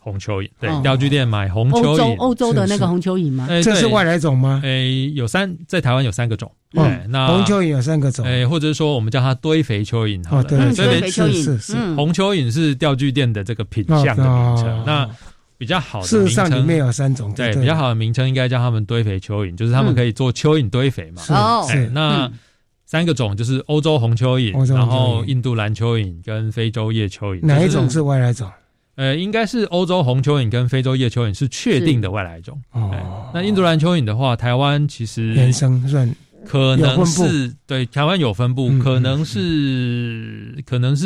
[0.05, 3.47] 红蚯蚓，对哦，钓具店买红蚯蚓，欧洲欧洲的那个红蚯蚓吗？
[3.63, 4.61] 这是外来种吗？
[4.63, 6.83] 诶，有三在台湾有三个种，哦。
[6.83, 11.95] 对，那红蚯蚓有三个种，诶，或者是说我们叫它堆肥蚯蚓好了，堆对是是是嗯。
[11.95, 15.09] 红蚯蚓是钓具店的这个品相的名称哦，那
[15.57, 17.61] 比较好的名称上里面有三种，对，对。
[17.61, 21.21] 比较好的名称应该叫他们堆肥蚯蚓，就是他们嗯可以做蚯蚓堆肥嘛。
[21.23, 21.65] 是哦。
[21.67, 21.89] 哎是。
[21.89, 22.33] 那嗯。
[22.87, 24.87] 三个种就是欧洲红蚯蚓，欧洲红蚯蚓。
[24.87, 27.41] 然后印度蓝蚯蚓跟非洲叶蚯蚓。
[27.41, 28.47] 就哪一种是外来种？
[28.95, 32.61] 呃，应该是欧洲红蚯蚓跟非洲叶蚯蚓是确定的外来种。
[32.71, 32.89] 哦。
[32.93, 33.03] 哎
[33.33, 36.09] 那印度蓝蚯蚓的话，台湾其实原生算
[36.45, 41.05] 可能是对台湾有分布，嗯可能是可能是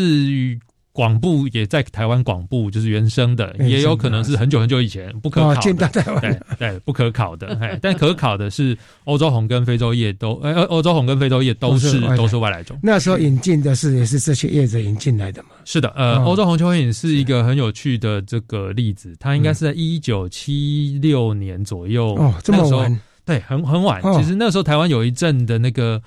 [1.00, 6.20] 广布也在台湾广布，就是原生的，也有可能是很久很久以前不可哦考的，进到台湾。
[6.20, 12.78] 对对不可考的， 哎，但可考的是欧洲红跟非洲叶都，呃，欧洲红跟非洲叶都是都是外来种。
[12.84, 15.52] 那时候引进的是也是这些叶子引进来的嘛？
[15.64, 16.26] 是的，呃，哦。
[16.26, 23.00] 欧洲红蚯蚓是一个很有趣的这个例子，它应该是在一九七六年左右，哦这么晚。
[23.24, 24.02] 对，很很晚。
[24.02, 24.18] 哦。
[24.20, 26.02] 其实那时候台湾有一阵的那个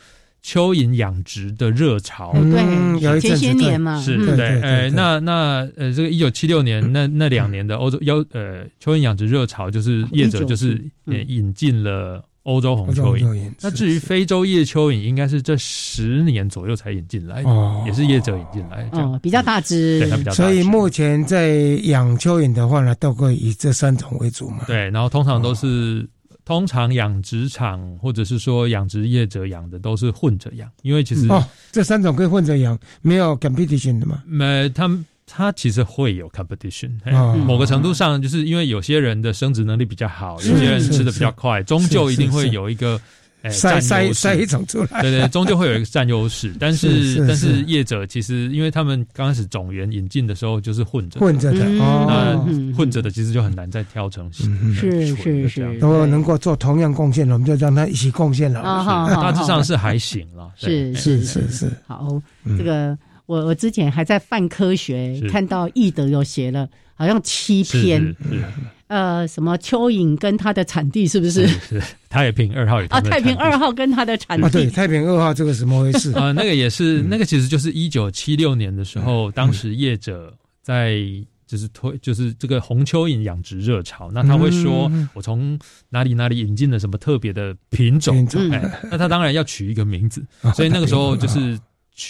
[0.44, 4.02] 蚯蚓养殖的热潮，嗯对有一些年嘛嗯。
[4.02, 4.90] 是对，对对对呃，对。
[4.90, 5.32] 那那
[5.76, 10.82] 呃，这个一九七六年那那两年的欧洲要呃蚯蚓养殖热潮，就是业者就是
[11.28, 13.52] 引进了欧洲红蚯蚓。
[13.60, 17.84] 那至于非洲叶蚯蚓，应该是这十年左右才引进来的，哦。
[17.86, 18.88] 也是业者引进来。
[18.92, 21.50] 哦，比较大只，对它比较大所以目前在
[21.84, 24.64] 养蚯蚓的话呢，都会以这三种为主嘛。
[24.66, 26.04] 对，然后通常都是、
[26.52, 34.22] 通常养殖场或者是说养殖业者养的都是混着养，因为其实哦，这三种可以混着养，没有 competition 的嘛？
[34.26, 43.00] 没，他们他其实会有 competition，、嘿哦某个程度上，就是因为有些人的生殖能力比较好，有些人吃的比较快，终究一定会有一个。
[43.42, 44.28] 哎，筛占优势。
[44.28, 45.02] 筛筛一种出来。
[45.02, 46.52] 对对，终究会有一个占优势。
[46.58, 47.62] 但是但是是。
[47.64, 54.74] 业者其实，因为他们刚开始种源引进的时候就是混着混着的那混着的其实就很难再挑成型。
[54.74, 58.60] 是是是，如果能够做同样贡献的，我们就让他一起贡献了。
[58.60, 60.50] 啊好好 大致上是还行了。
[60.56, 62.20] 是是是是，好，
[62.58, 66.68] 这个我我之前还在泛科学看到易德有写了，
[67.02, 68.44] 好好像七篇，是是。
[68.86, 71.48] 呃，什么蚯蚓跟它的产地是不是？
[71.48, 74.46] 是太平二号也啊，太平二号跟它的产地。
[74.46, 76.12] 啊，对，太平二号这个怎么回事？
[76.12, 80.32] 啊， 那个也是，那个其实就是一九七六年的时候，当时业者
[80.62, 81.02] 在
[81.46, 90.22] 就是推，就是这个红蚯蚓养殖热潮，那他会说，我从哪里哪里引进了什么特别的品种，哎，那他当然要取一个名字，
[90.54, 91.58] 所以那个时候就是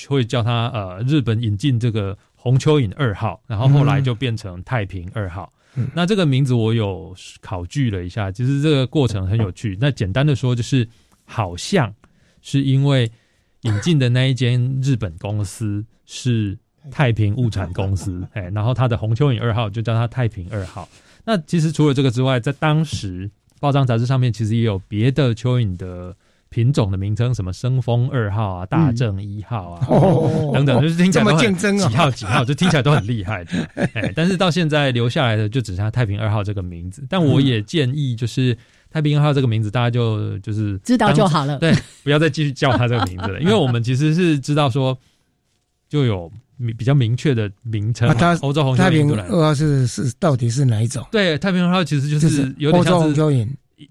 [0.09, 5.53] 会叫他呃，日本引进这个红蚯蚓二号，然后后来就变成太平二号。
[5.95, 9.78] 那这个名字我有考据了一下，其实这个过程很有趣。
[9.80, 10.88] 那简单的说，就是
[11.24, 11.95] 好像
[12.40, 13.09] 是因为
[13.61, 16.59] 引进的那一间日本公司是
[16.90, 20.88] 太平物产公司， 哎，然后它的红蚯蚓二号就叫它太平二号。
[21.24, 23.30] 那其实除了这个之外，在当时
[23.61, 26.16] 报章杂志上面其实也有别的蚯蚓的。
[26.53, 29.86] 品种的名称，什么生风二号啊，大正一号啊，
[30.53, 33.53] 等等，就是听起来这么竞争啊几号几号，就 听起来都很厉害的。
[33.94, 37.03] 哎，但是到现在留下来的就只剩下太平二号这个名字。
[37.09, 38.57] 但我也建议，就是
[38.90, 41.74] 太平二号这个名字，大家就就是知道就好了， 对，
[42.05, 44.96] 不要再继续叫它这个名字了， 因为我们其实是知道说
[45.88, 46.30] 就有
[46.78, 48.14] 比较明确的名称。
[48.16, 51.05] 它欧洲红太平二号是是到底是哪一种？
[51.11, 53.48] 对，太平二号其实就是有点像红蚯蚓。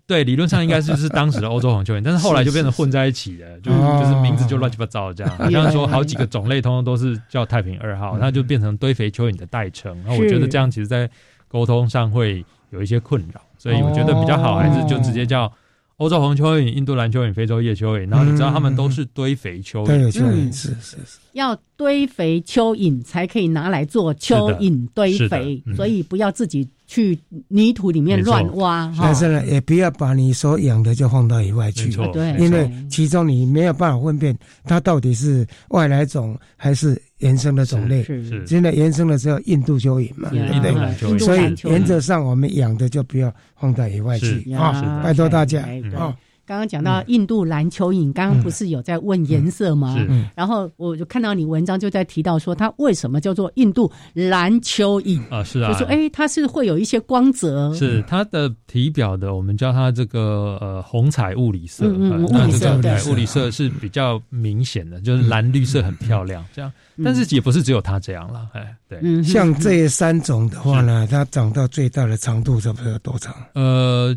[0.07, 5.33] 对，理论上应该就是当时的欧洲红蚯蚓，但是后来就变成混在一起的，就就是名字就乱七八糟这样。
[5.37, 9.95] 好像说好几个种类，通通都是叫太平二号，那就变成堆肥蚯蚓的代称。
[10.03, 11.09] 然后我觉得这样其实，在
[11.47, 15.51] 沟通上会有一些困扰，所以我觉得比较好还是就直接叫。
[15.97, 27.17] 欧洲红蚯蚓、印度蓝蚯蚓、非洲叶蚯蚓，然后你知道它们都是堆肥蚯蚓，是是是，要堆肥蚯蚓才可以拿来做蚯蚓堆肥，所以不要自己去
[27.47, 28.93] 泥土里面乱挖。
[28.99, 37.01] 但是呢，也不要把你所养的就放到野外去，对，因为其中你没有办法分辨它到底是外来种还是。
[37.21, 38.03] 原生的种类，
[38.47, 41.19] 现在原生的只有印度蚯蚓嘛，对不对？
[41.19, 45.03] 所以原则上我们养的就不要放到野外去啊！
[45.03, 45.61] 拜托大家
[45.95, 46.17] 啊！
[46.51, 49.95] 刚刚讲到印度蓝蚯蚓，刚刚不是有在问颜色吗？
[50.35, 55.41] 然后我就看到你文章就在提到说，它为什么叫做印度蓝蚯蚓啊？
[55.45, 66.69] 是啊，就说哎，它是会有一些光泽，是它的体表的，我们叫它这个呃红彩物理色，嗯物理色对物理色是比较明显的，就是蓝绿色很漂亮，这样。
[67.03, 73.33] 但是也不是只有它这样了，哎，对，像这三种的话呢，它长到最大的长度差不多多长？
[73.53, 74.15] 呃，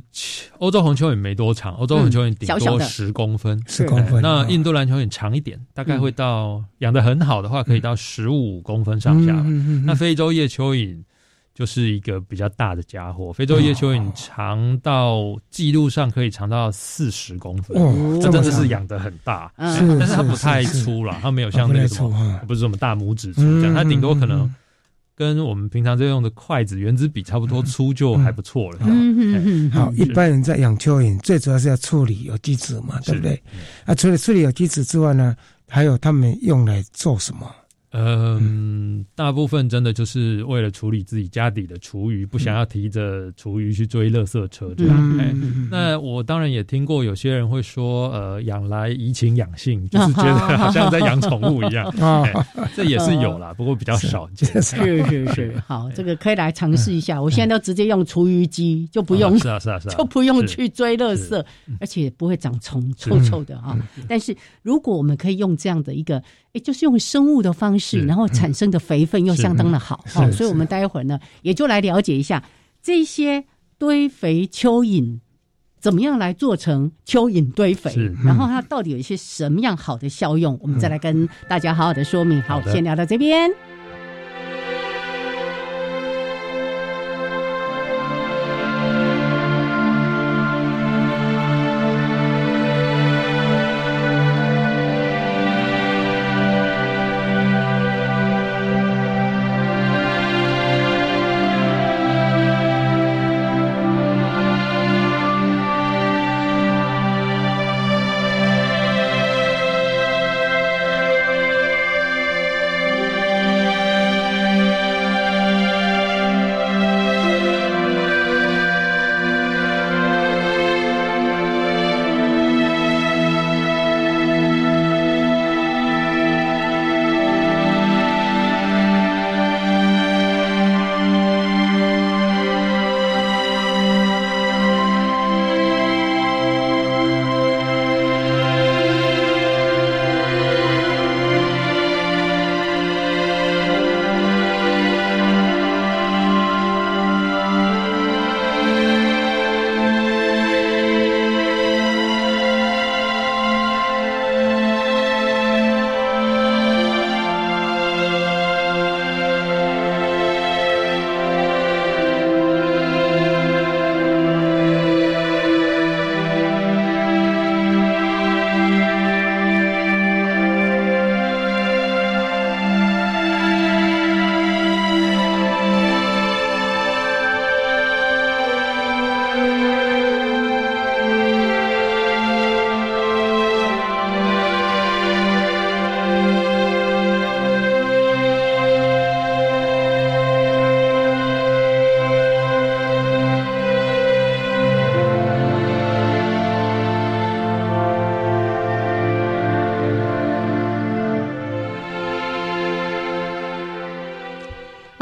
[0.59, 4.23] 欧洲红蚯蚓没多长，欧洲红蚯蚓顶多十公分，十公分。
[4.23, 9.33] 那印度蓝蚯蚓长一点，大概会到养的很好的话，可以到十五公分上下。
[9.85, 11.03] 那非洲叶蚯蚓。
[11.57, 17.77] 就是一个比较大的家伙，非洲叶蚯蚓长到记录上可以长到四十公分，
[18.21, 24.53] 这真的是养的很大，但是它不太粗了，它没有像那个什么，不是什么大拇指粗这样，它顶多可能
[25.17, 28.79] 跟我们平常在用的筷子原子笔差不多粗就还不错了。
[29.73, 33.43] 好，一般人在养蚯蚓，最主要是要处理有机质嘛，对不对？
[33.85, 35.37] 啊，除了处理有机质之外呢，
[35.69, 37.49] 还有他们用来做什么？
[37.97, 45.19] 嗯，大部分真的就是为了处理自己家底的厨余，不想要提着厨余去追垃圾车这样。
[45.19, 45.33] 哎，
[45.71, 51.87] 那我当然也听过有些人会说，呃，养来怡情养性， 就是觉得好像在养宠物一样。
[52.01, 52.25] 啊，
[52.75, 54.49] 这也是有啦，不过比较少见。
[54.61, 57.23] 是是 是，好，这个可以来尝试一下。
[57.23, 61.45] 我现在都直接用厨余机，就不用是啊是啊是啊，就不用去追垃圾，
[61.79, 63.79] 而且不会长虫，臭臭的啊。
[64.09, 66.21] 但是如果我们可以用这样的一个。
[66.55, 72.43] 哎，就是用生物的方式，然后产生的肥分又相当的好，好，所以我们待会儿呢，也就来了解一下
[72.83, 73.45] 这些
[73.79, 75.21] 堆肥蚯蚓
[75.81, 82.41] 怎么样来做成蚯蚓堆肥，然后它到底有一些什么样好的效用，我们再来跟大家好好的说明。
[82.43, 83.51] 好，先聊到这边。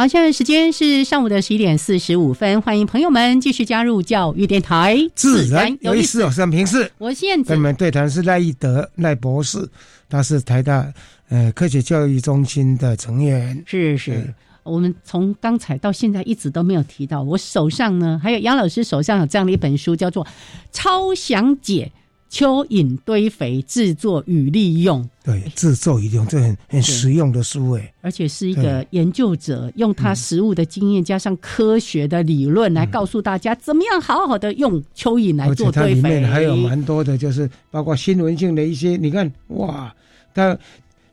[0.03, 6.25] 好，现在时间是上午的十一点四十五分，欢迎朋友们继续加入教育电台，自然有意思。
[6.25, 7.51] 我是平视，我是燕子。
[7.51, 9.65] 跟你们对谈是赖义德赖博士，
[10.09, 10.93] 他是台大
[11.29, 13.63] 呃科学教育中心的成员。
[13.65, 14.35] 是是，
[14.65, 20.25] 我们从刚才到现在一直都没有提到，我手上呢还有杨老师手上有这样的一本书，叫做
[20.73, 21.93] 《超详解》。
[22.33, 35.95] 蚯蚓堆肥制作与利用，对，制作与利用这很很实用的书诶，而且是一个研究者用他实物的经验加上科学的理论来告诉大家怎么样好好的用蚯蚓来做堆肥。
[35.95, 39.95] 里面还有蛮多的，就是包括新闻性的一些，你看哇，
[40.35, 40.59] 他。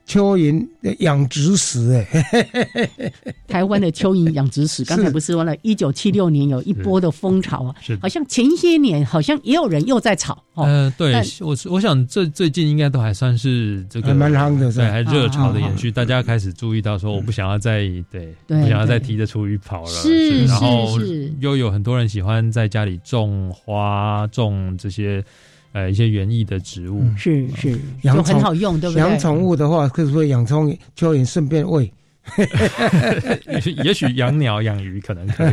[0.10, 0.68] 蚯蚓
[1.02, 2.90] 养殖史，哎，
[3.48, 21.00] 台湾的蚯蚓养殖史，刚才不是说了，一九七六年有一波的风潮啊，是，好像前些年好像也有人又在炒，呃，对我我想这最近应该都还算是这个蛮夯的，对，还热潮的延续，大家开始注意到说，我不想要再对，不想要再提着厨余跑了，是，然后
[21.40, 25.24] 又有很多人喜欢在家里种花，种这些。
[25.72, 29.00] 呃，一些园艺的植物是是，养很好用，对不对？
[29.02, 31.92] 养宠物的话，可不可以养宠蚯蚓顺便喂？
[33.84, 35.50] 也许养鸟养鱼可能可以，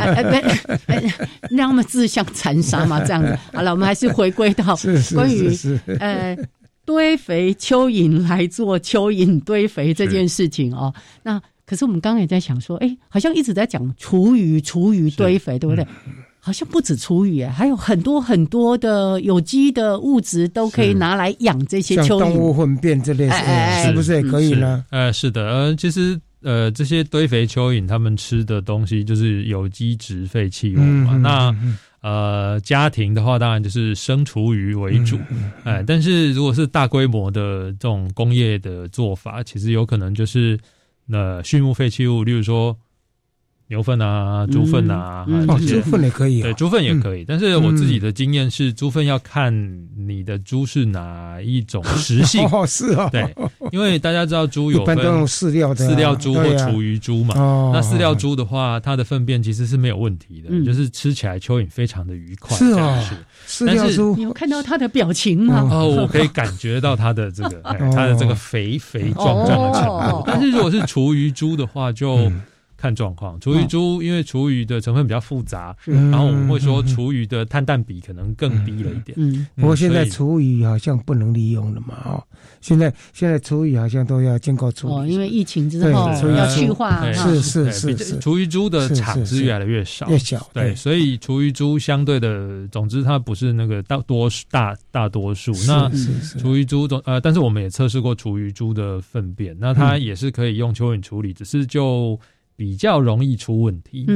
[1.56, 3.00] 让他们自相残杀嘛？
[3.04, 4.76] 这样子， 好了，我们还是回归到
[5.14, 5.50] 关于
[6.00, 6.36] 呃
[6.84, 10.92] 堆肥蚯蚓来做蚯蚓堆肥这件事情哦。
[11.22, 15.86] 那可是我们刚刚也在想说，哎，好像一直在讲厨余厨余堆肥，对不对？
[16.47, 22.18] 好像不止厨余，还有很多很多的有机的物质都可以拿来养这些蚯蚓。
[22.20, 23.28] 动物粪便这类，
[23.84, 24.84] 是不是也可以呢？
[24.90, 31.16] 呃，是的，呃，其实呃，这些堆肥蚯蚓它们吃的东西就是有机质废弃物嘛。
[31.16, 31.53] 那
[32.01, 35.18] 呃，家庭的话，当然就是生厨余为主。
[35.64, 40.57] 哎，但是如果是大规模的这种工业的做法，其实有可能就是
[41.07, 42.76] 那畜牧废弃物，例如说。
[43.68, 45.26] 牛粪啊，猪粪啊，
[45.58, 47.24] 这些猪粪也可以，对，猪粪也可以。
[47.26, 49.52] 但是我自己的经验是，猪粪要看
[49.96, 52.46] 你的猪是哪一种食性。
[52.54, 53.26] 哦，是啊，对，
[53.72, 54.96] 因为大家知道猪有分
[55.26, 57.34] 饲料的饲料猪或厨余猪嘛。
[57.74, 62.56] 那饲料猪的话，它的粪便其实是没有问题的，就是吃起来蚯蚓非常的愉快。
[62.56, 63.02] 是啊，
[63.48, 65.68] 饲料猪，你有看到它的表情吗？
[65.72, 70.22] 哦，我可以感觉到它的这个它的这个肥肥壮壮的程度。
[70.24, 72.30] 但是如果是厨余猪的话，就。
[72.76, 79.16] 看状况，厨余猪因为厨余的成分比较复杂，然后我们会说厨余的碳氮比可能更低了一点。
[79.16, 82.22] 嗯，不过现在厨余好像不能利用了嘛，哦，
[82.60, 84.94] 现在现在厨余好像都要经过处理。
[84.94, 90.46] 哦，因为疫情之后要去化，是是是是，厨余猪的场是越来越少，越小。
[90.52, 95.52] 对，所以厨余猪相对的，总之它不是那个大多数大大多数。
[95.66, 95.90] 那
[96.38, 102.20] 厨余猪总呃，但是我们也测试过厨余猪的粪便，那它也是可以用蚯蚓处理，只是就。
[102.57, 104.07] 比较容易出问题，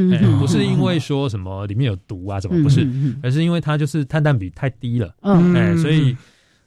[0.41, 2.89] 不是因为说什么里面有毒啊，怎么不是，
[3.23, 6.17] 而是因为它就是碳氮比太低了，哎，所以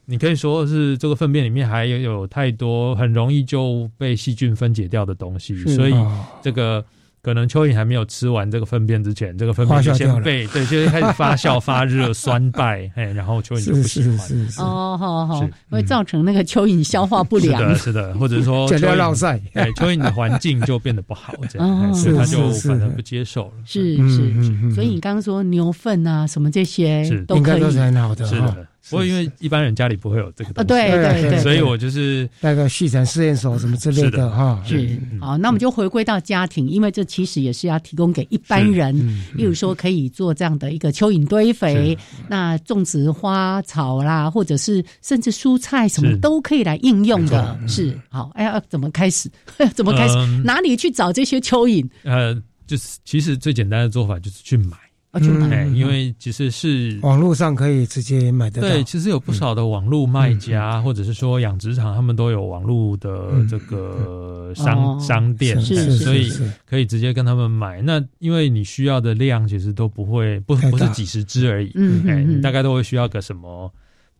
[0.05, 5.93] 你可以说是这个粪便里面还有有太多很容易就被细菌分解掉的东西，所以
[6.41, 6.85] 这个。
[7.23, 14.19] 可能蚯蚓还没有吃完这个粪便之前，这个粪便就先被对，就开始发酵、 发热、酸败，哎，然后蚯蚓就不喜欢。
[14.59, 17.61] 哦，好好，会造成那个蚯蚓消化不良。
[17.61, 23.53] 是的，是的，或者说 蚯蚓，对，蚯蚓的环境就变得不好，这样，所以它就反而不接受了。
[23.65, 28.25] 是是是，所以你刚刚说牛粪啊，什么这些都可以，都是很好的。
[28.25, 28.67] 是的。
[28.89, 34.61] 不过因为一般人家里不会有这个东西，对对对，所以我就是那个畜产试验所什么之类的哈。
[34.65, 34.99] 是。
[35.21, 38.93] 好，那我们就回归到家庭，因为这其实也是要提供给一般人，
[39.35, 47.57] 例如说可以做这样的一个蚯蚓堆肥，那种植花草啦，或者是甚至蔬菜什么都可以来应用的。
[47.67, 47.97] 是。
[48.09, 49.29] 好，哎呀，怎么开始？
[49.73, 50.15] 怎么开始？
[50.43, 51.87] 哪里去找这些蚯蚓？
[52.03, 52.35] 呃，
[52.67, 54.75] 就是其实最简单的做法就是去买。
[55.13, 58.67] 嗯，因为其实是网络上可以直接买得到。
[58.67, 66.31] 对，其实有不少的网络卖家，或者是说养殖场，他们都有网络的这个商商店，所以
[66.65, 67.81] 可以直接跟他们买。
[67.81, 71.71] 那因为你需要的量其实都不会不不是几十只而已，
[72.07, 73.71] 哎，你大概都会需要个什么。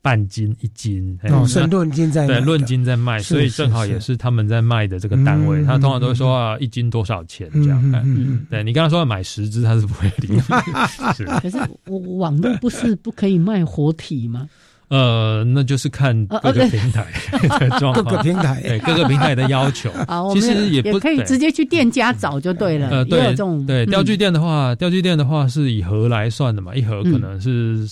[0.03, 5.63] 半斤一斤，哦，是论斤在对论斤在卖，所以正好也是他们在卖的这个单位。
[5.63, 7.81] 他通常都会说啊，一斤多少钱这样。
[8.03, 10.37] 嗯，对你刚刚说要买十只，他是不会理。
[11.15, 14.45] 是，可是我网络不是不可以卖活体吗？
[14.89, 17.05] 呃，那就是看各个平台
[17.59, 19.91] 的状况，各个平台对各个平台的要求。
[20.33, 22.89] 其实也不可以直接去店家找就对了。
[22.89, 27.87] 呃，对，这种对钓具店的话，钓具店的话是以盒来算的嘛，一盒可能是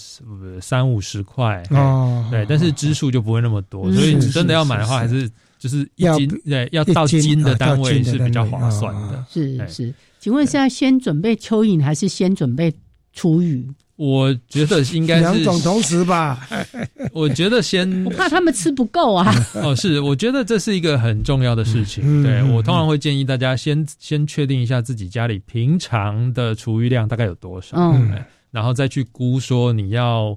[0.62, 2.28] 三五十块哦。
[2.30, 9.18] 对，但是支数就不会那么多，所以你真的要买的话，还是就是一要斤对要到斤的啊单位是比较划算啊的。
[9.18, 12.72] 哎是是，请问现在先准备蚯蚓还是先准备
[13.14, 13.66] 厨余？
[14.02, 16.48] 我觉得应该是两种同时吧。
[17.14, 19.32] 我觉得先我怕他们吃不够啊。
[19.62, 22.24] 哦，是，我觉得这是一个很重要的事情。
[22.24, 30.36] 对我通常会建议大家先先确定一下自己家里平常的厨余量大概有多少，嗯哎然后再去估说你要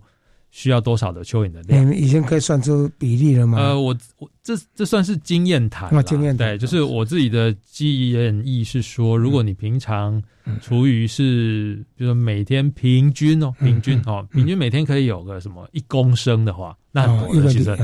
[0.56, 1.82] 需要多少的蚯蚓的量。
[1.82, 3.58] 你们已经可以算出比例了吗？
[3.58, 6.48] 呃，我我这这算是经验谈啦，哦经验谈。
[6.48, 10.22] 对，就是我自己的建议是说，如果你平常
[10.62, 17.76] 厨余是，比如说每天平均哦，平均哦，平均每天可以有个什么一公升的话，那很多的，其实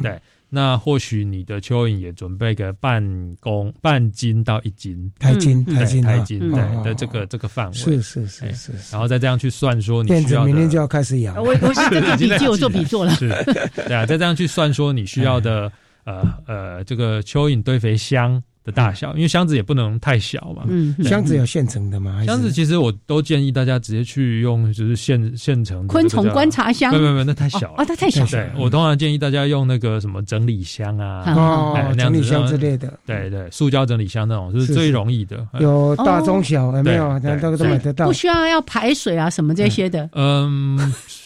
[0.00, 0.18] 对，
[0.54, 3.02] 那或许你的蚯蚓也准备个半
[3.40, 6.06] 公半斤到一斤，台斤对台斤啊。
[6.06, 8.92] 台斤，的这个这个范围，是是是哎是是。
[8.92, 11.42] 然后再这样去算说你需要的明天就要开始养了。
[11.42, 13.14] 我我 在做笔记，我做笔做了。
[13.14, 13.30] 是，
[13.74, 15.72] 对啊，再这样去算说你需要的
[16.04, 20.64] 呃呃这个蚯蚓堆肥箱的大小，因为箱子也不能太小嘛。
[20.68, 22.24] 嗯箱子有现成的吗？
[22.24, 27.74] 箱子其实我都建议大家直接去用，就是现现成的昆虫观察箱没有没有，那太小了。
[27.78, 35.46] 哦哦它太小了对我通常建议大家用那个什么整理箱啊，哦整理箱之类的对对，塑胶整理箱那种是最容易的。
[35.60, 37.18] 有大中小有没有？
[37.20, 38.12] 对那都都买得到不。
[38.12, 40.08] 需要要排水啊什么这些的。
[40.12, 40.78] 嗯，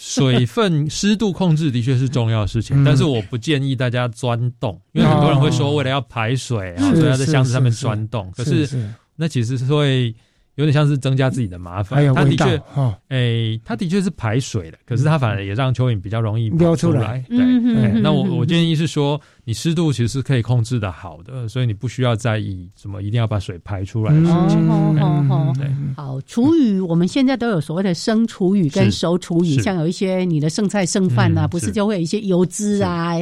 [0.09, 2.85] 水分、湿度控制的确是重要的事情，嗯。
[2.85, 8.89] 但是我不建议大家钻洞，因为很多人会说为了要排水啊，所以要在箱子上面钻洞，可是是。
[9.17, 10.15] 那其实是会
[10.57, 12.13] 有点像是增加自己的麻烦。
[12.15, 17.01] 它的确，哦诶，它的确是排水的，可是它反而也让蚯蚓比较容易跑溜出来。
[17.01, 17.25] 来。
[17.29, 24.69] 对，那我我建议是说，你湿度其实是可以控制的好的，所以你不需要在意什么一定要把水排出来的事情。
[24.69, 25.67] 哦哎哦哦对。
[25.97, 31.73] 好，厨余我们现在都有所谓的生厨余跟熟厨余，像有一些你的剩菜剩饭呐，嗯不是是。
[31.73, 33.13] 就会有一些油脂啊、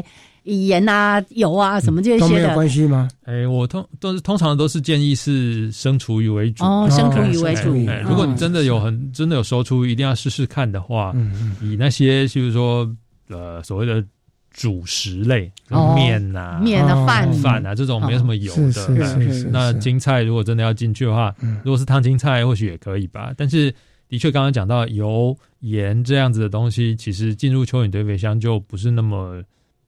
[0.45, 2.21] 盐啊、油啊什么这些的。
[2.21, 2.69] 都没有关。
[2.69, 3.09] 系吗？
[3.25, 6.65] 哎，我通都是通常都是建议是生厨余为主。
[6.65, 7.75] 哦生厨余为主。
[8.09, 12.89] 如果你哦真的有很真的有熟出，一定要试试看的话，嗯以那些就是说
[13.29, 14.05] 呃所谓的
[14.51, 17.33] 主食类，哦面呐、面啊饭。
[17.35, 19.49] 饭啊这种没有什么油的，是是哎是是是。
[19.51, 21.35] 那青菜如果真的要进去的话，
[21.65, 23.75] 如果是烫青菜或许也可以吧，但是。
[24.07, 29.43] 的确，刚刚讲到油、盐这样子的东西，其实进入蚯蚓堆肥箱就不是那么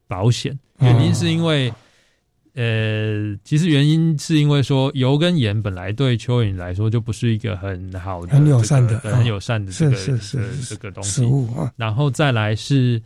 [0.07, 0.59] 保险。
[0.81, 1.73] 原因是因为，
[2.55, 11.25] 呃，其实原因是因为说油跟盐本来对蚯蚓来说就不是一个很好的、很友善的很友善的这个是是是这个是这个东西。
[11.59, 11.73] 啊。
[11.77, 13.01] 然后再来是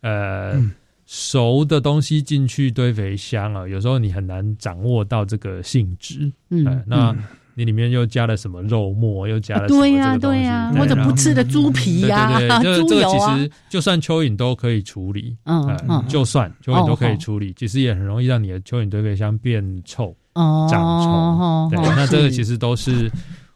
[0.00, 0.72] 呃、嗯。
[1.06, 6.32] 熟的东西进去堆肥箱啊，有时候你很难掌握到这个性质。
[6.48, 7.22] 嗯呃那嗯
[7.54, 21.80] 你里面又加了什么肉末，又加了什么对呀、对呀、对或者不吃的猪皮呀、对对对， 这个油啊其，实就算蚯蚓都可以处理，嗯呃嗯就算蚯蚓都可以哦处理，其实也很容易让你的蚯蚓堆肥箱变臭、哦长哦虫。
[21.82, 23.10] 对，哦那这个其实都是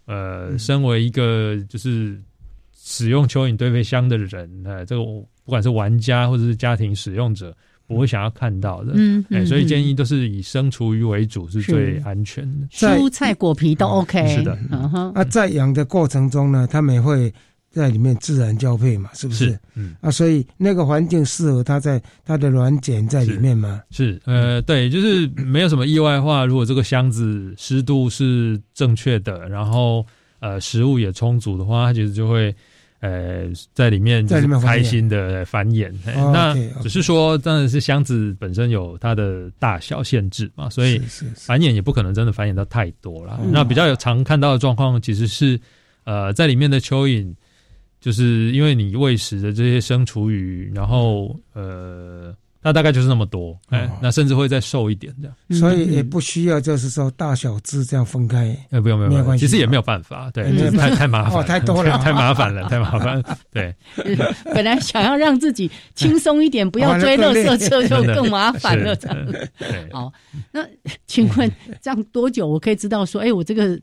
[0.07, 2.21] 呃，身为一个就是
[2.77, 7.55] 使用蚯蚓堆肥箱的人，呃，这个我不管是玩家或者是家庭使用者。
[7.89, 12.69] 不会想要看到的，哎，嗯嗯所以嗯建议都是以生厨余为主是是最安全的。
[12.71, 14.29] 蔬菜果皮都 OK。
[14.29, 17.33] 是的嗯哼，啊，在养的过程中呢，它们也会
[17.71, 19.47] 在里面自然交配嘛，是不是？
[19.47, 23.81] 是嗯啊，所以那个环境适合它在它的卵茧在里面嘛。
[23.91, 30.05] 是，呃，对，就是没有什么意外的话，如果这个箱子湿度是正确的，然后
[30.41, 32.55] 呃食物也充足的话，它其实就会
[33.01, 35.93] 呃在里面就是在里面开心的繁衍。
[36.05, 40.99] 那只是说，当然是箱子本身有它的大小限制嘛，所以
[41.35, 43.39] 繁衍也不可能真的繁衍到太多啦。
[43.43, 45.61] 嗯那比较有常看到的状况，其实是
[46.05, 47.35] 呃在里面的蚯蚓。
[48.01, 52.33] 就是因为你喂食的这些生厨余，然后呃，
[52.63, 55.61] 它大概就是那么多，哎、哦那甚至会再瘦一点这样。
[55.61, 58.57] 所以也不需要就是说大小只这样分开。
[58.71, 63.75] 哎，不用不用，不用没有关系其实也没有办法，对，嗯就是太太麻烦，哦太多了 太麻烦了，太麻烦了，对，
[64.55, 68.95] 本来想要让自己轻松一点，不要追乐色车，就更麻烦了。
[68.97, 69.27] 这样
[69.59, 70.13] 对好，
[70.53, 70.67] 那
[71.07, 71.51] 请问
[71.81, 73.79] 这样多久我可以知道说，哎，我这个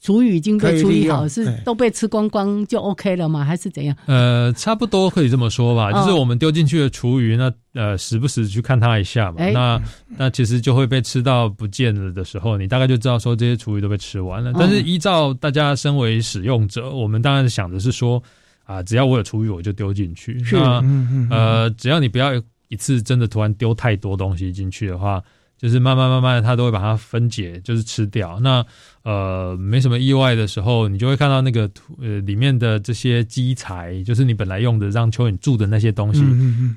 [0.00, 3.44] 厨余已经被处理好，是都被吃光光就 OK 了吗？
[3.44, 3.96] 还是怎样？
[4.06, 9.82] 呃，差不多可以这么说吧，哦就是我们丢进去的厨余，那呃，时不时去看它一下嘛，哎那
[10.16, 14.52] 那其实就会被吃到不见了的时候，你大概就知道说这些厨余都被吃完了。
[14.54, 18.22] 但是依照大家身为使用者，我们当然想的是说
[18.64, 20.42] 啊，只要我有厨余，我就丢进去。
[20.42, 20.82] 是那
[21.30, 22.32] 呃，只要你不要
[22.68, 25.22] 一次真的突然丢太多东西进去的话。
[25.58, 28.38] 就是慢慢慢慢的，它都会把它分解，就是吃掉。
[28.40, 28.64] 那
[29.02, 36.22] 呃，没什么意外的时候，你就会看到那个土呃里面的这些基材，就是你本来用的让蚯蚓住的那些东西，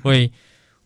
[0.02, 0.30] 会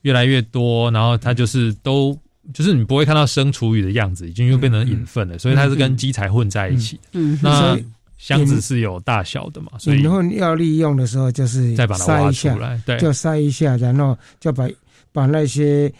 [0.02, 2.16] 越来越多，然后它就是都
[2.52, 7.00] 就是你不会看到生厨余的样子，已经又变成引粪了，所以它是跟基材混在一起。
[7.12, 7.78] 嗯，那
[8.18, 14.68] 箱子是有大小的嘛，所以然后要利用的时候就是再把它挖出来，对，就筛一下，然后就把
[15.12, 15.92] 把那些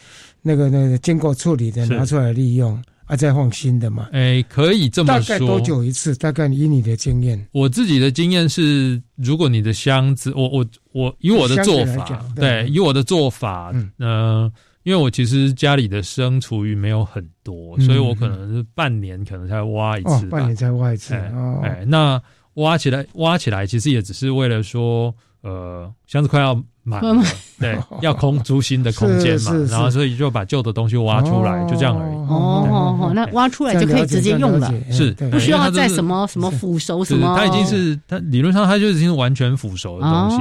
[0.47, 2.81] 那个那个经过处理的拿出来利用。
[3.07, 4.09] 啊，再放新的嘛？
[4.11, 5.39] 哎，可以这么说。
[5.39, 6.13] 大概多久一次？
[6.17, 14.51] 大概以你的经验，我自己的经验是，如果你的箱子，我我我以我的做法，对，以我的做法，嗯，
[14.83, 21.15] 因为我其实家里的生厨余没有很多，所以我可能是半年可能才挖一次，半年才挖一次。
[21.63, 22.21] 哎，那
[22.55, 25.15] 挖起来挖起来，其实也只是为了说，
[25.47, 26.61] 呃，箱子快要。
[26.89, 27.21] 满了，
[27.59, 32.15] 对， 要空出新的空间嘛，然后所以就把旧的东西挖出来，就这样而已。
[32.29, 37.37] 哦哦，那挖出来就可以直接用了，是不需要再什么什么腐熟什么。
[37.37, 40.37] 它已经是它理论上它就已经是完全腐熟的东西，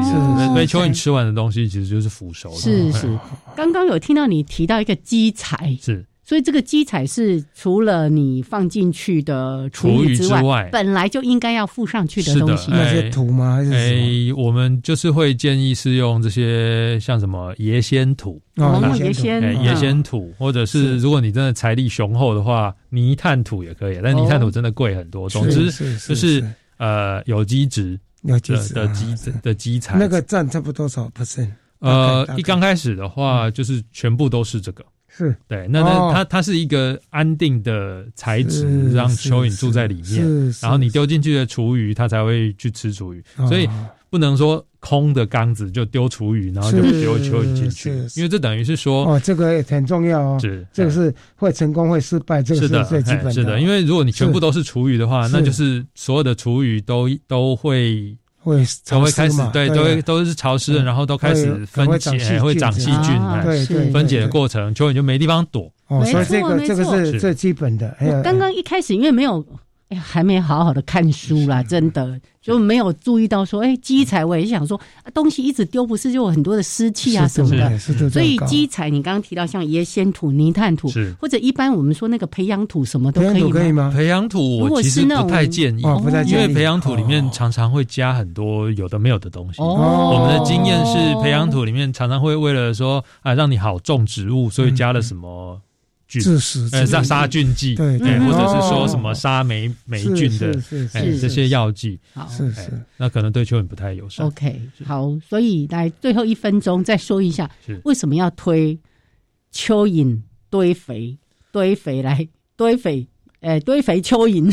[0.53, 2.57] 所以蚯蚓吃完的东西其实就是腐熟的。
[2.57, 3.19] 是是，
[3.55, 6.05] 刚刚有听到你提到一个基材是。
[6.25, 12.71] 所以这个基材是除了你放进去的厨余之外，本来就应该要附上去的东西。
[12.71, 13.57] 那些土吗？
[13.57, 14.43] 还是什么？
[14.43, 23.99] 我们就是会建议是用这些像什么椰仙土哦，椰仙椰仙土，或者是如果你真的财力雄厚的话，泥炭土也可以。
[24.03, 25.29] 但泥炭土真的贵很多。
[25.29, 25.71] 总之
[26.07, 26.43] 就是
[26.77, 29.05] 呃有机质有机质的基
[29.43, 31.51] 的基材，那个占差不多多少 percent？
[31.79, 34.83] 呃，一刚开始的话就是全部都是这个。
[35.15, 40.53] 是对，那那它它是一个安定的材质，让蚯蚓住在里面。
[40.61, 43.23] 然后你丢进去的厨余，它才会去吃厨余。
[43.47, 43.67] 所以
[44.09, 50.37] 不能说空的缸子就丢厨余，然后就丢蚯蚓进去，因为这等于是说哦，这个很重要哦。
[50.41, 53.31] 是，这个是会成功会失败，这个是最基本的。
[53.31, 58.17] 是的，因为如果你全部都是厨余的话，那就是所有的厨余都都会。
[58.45, 65.71] 会都会开始对，都会都是潮湿的，然后都开始分解，会长细菌，对对，分解的过程，蚯蚓就没地方躲。
[65.87, 67.95] 哦，所以这个这个是最基本的。
[68.23, 69.45] 刚刚一开始因为没有。
[69.89, 72.19] 哎，还没好好的看书啦，真的。
[72.41, 74.79] 就没有注意到说，哎，基材我也想说，
[75.15, 77.79] 东西一直丢，不是就有很多的湿气啊什么的。
[77.79, 80.87] 所以基材你刚刚提到像椰仙土、泥炭土，
[81.19, 83.91] 或者一般我们说那个培养土什么都可以可以吗？
[83.91, 85.81] 培养土我其实不太建议，
[86.27, 89.59] 因为培养土里面常常会加很多有的没有的东西。
[89.59, 95.59] 我们的经验是，培养土里面常常会为了说啊让你好种植物，所以加了什么。
[96.07, 100.53] 致死呃杀杀菌剂，对对，或者是说什么杀霉霉菌的，
[100.93, 104.25] 哎这些药剂，好是是，那可能对蚯蚓不太友善。
[104.25, 107.49] OK，好，所以来最后一分钟再说一下，
[107.83, 108.79] 为什么要推
[109.51, 111.17] 蚯蚓堆肥？
[111.51, 113.07] 堆肥来堆肥，
[113.39, 114.51] 哎堆肥蚯蚓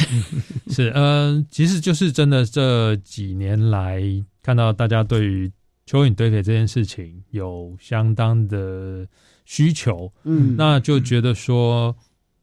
[0.71, 4.01] 是呃，其实就是真的这几年来
[4.41, 5.51] 看到大家对于
[5.87, 9.07] 蚯蚓堆肥这件事情有相当的。
[9.45, 11.95] 需求，嗯，那就觉得说，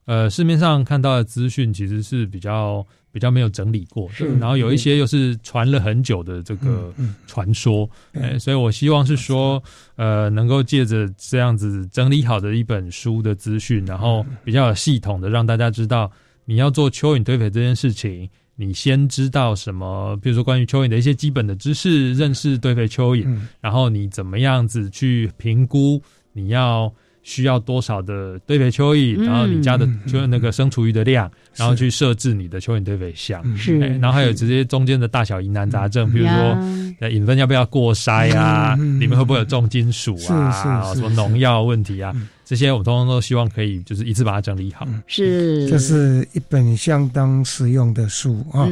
[0.06, 6.94] 呃，市面上看到的资讯其实是比较比较没有整理过的，然后有一些又是传了很久的这个
[7.26, 9.62] 传说，哎，所以我希望是说，
[9.96, 16.12] 呃，能够借着这样子整理好的一本书的资讯，然后比较有系统的让大家知道，
[16.46, 26.02] 你要做蚯蚓堆肥这件事情，你先知道什么，比如说关于蚯蚓的一些基本的知识，认识堆肥蚯蚓，然后你怎么样子去评估。
[26.40, 42.16] 你要需要多少的堆肥蚯蚓，然后你家的就那个生厨余的量，然后去设置你的蚯蚓堆肥箱，是，然后还有直接中间的大小疑难杂症，比如说引分要不要过筛啊，里面会不会有重金属啊，什么农药问题啊，
[42.46, 44.88] 这些我们通通都希望可以就是一次把它整理好。
[45.06, 48.68] 是，这是一本相当实用的书啊，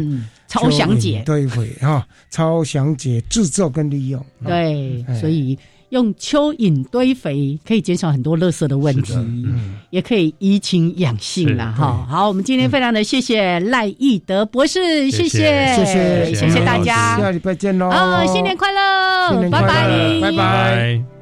[0.48, 1.22] 超详解。
[1.26, 4.26] 堆肥啊，超详解制作跟利用。
[4.44, 5.58] 对，所以。
[5.90, 9.14] 用蚯蚓堆肥可以减少很多垃圾的问题，
[9.90, 11.74] 也可以怡情养性啦。
[11.78, 16.66] 哈，好，我们今天非常的谢谢赖义德博士，谢谢，谢谢，谢谢。
[16.66, 17.88] 大家，下礼拜见喽！
[17.90, 21.17] 啊，新年快乐，拜拜，拜拜。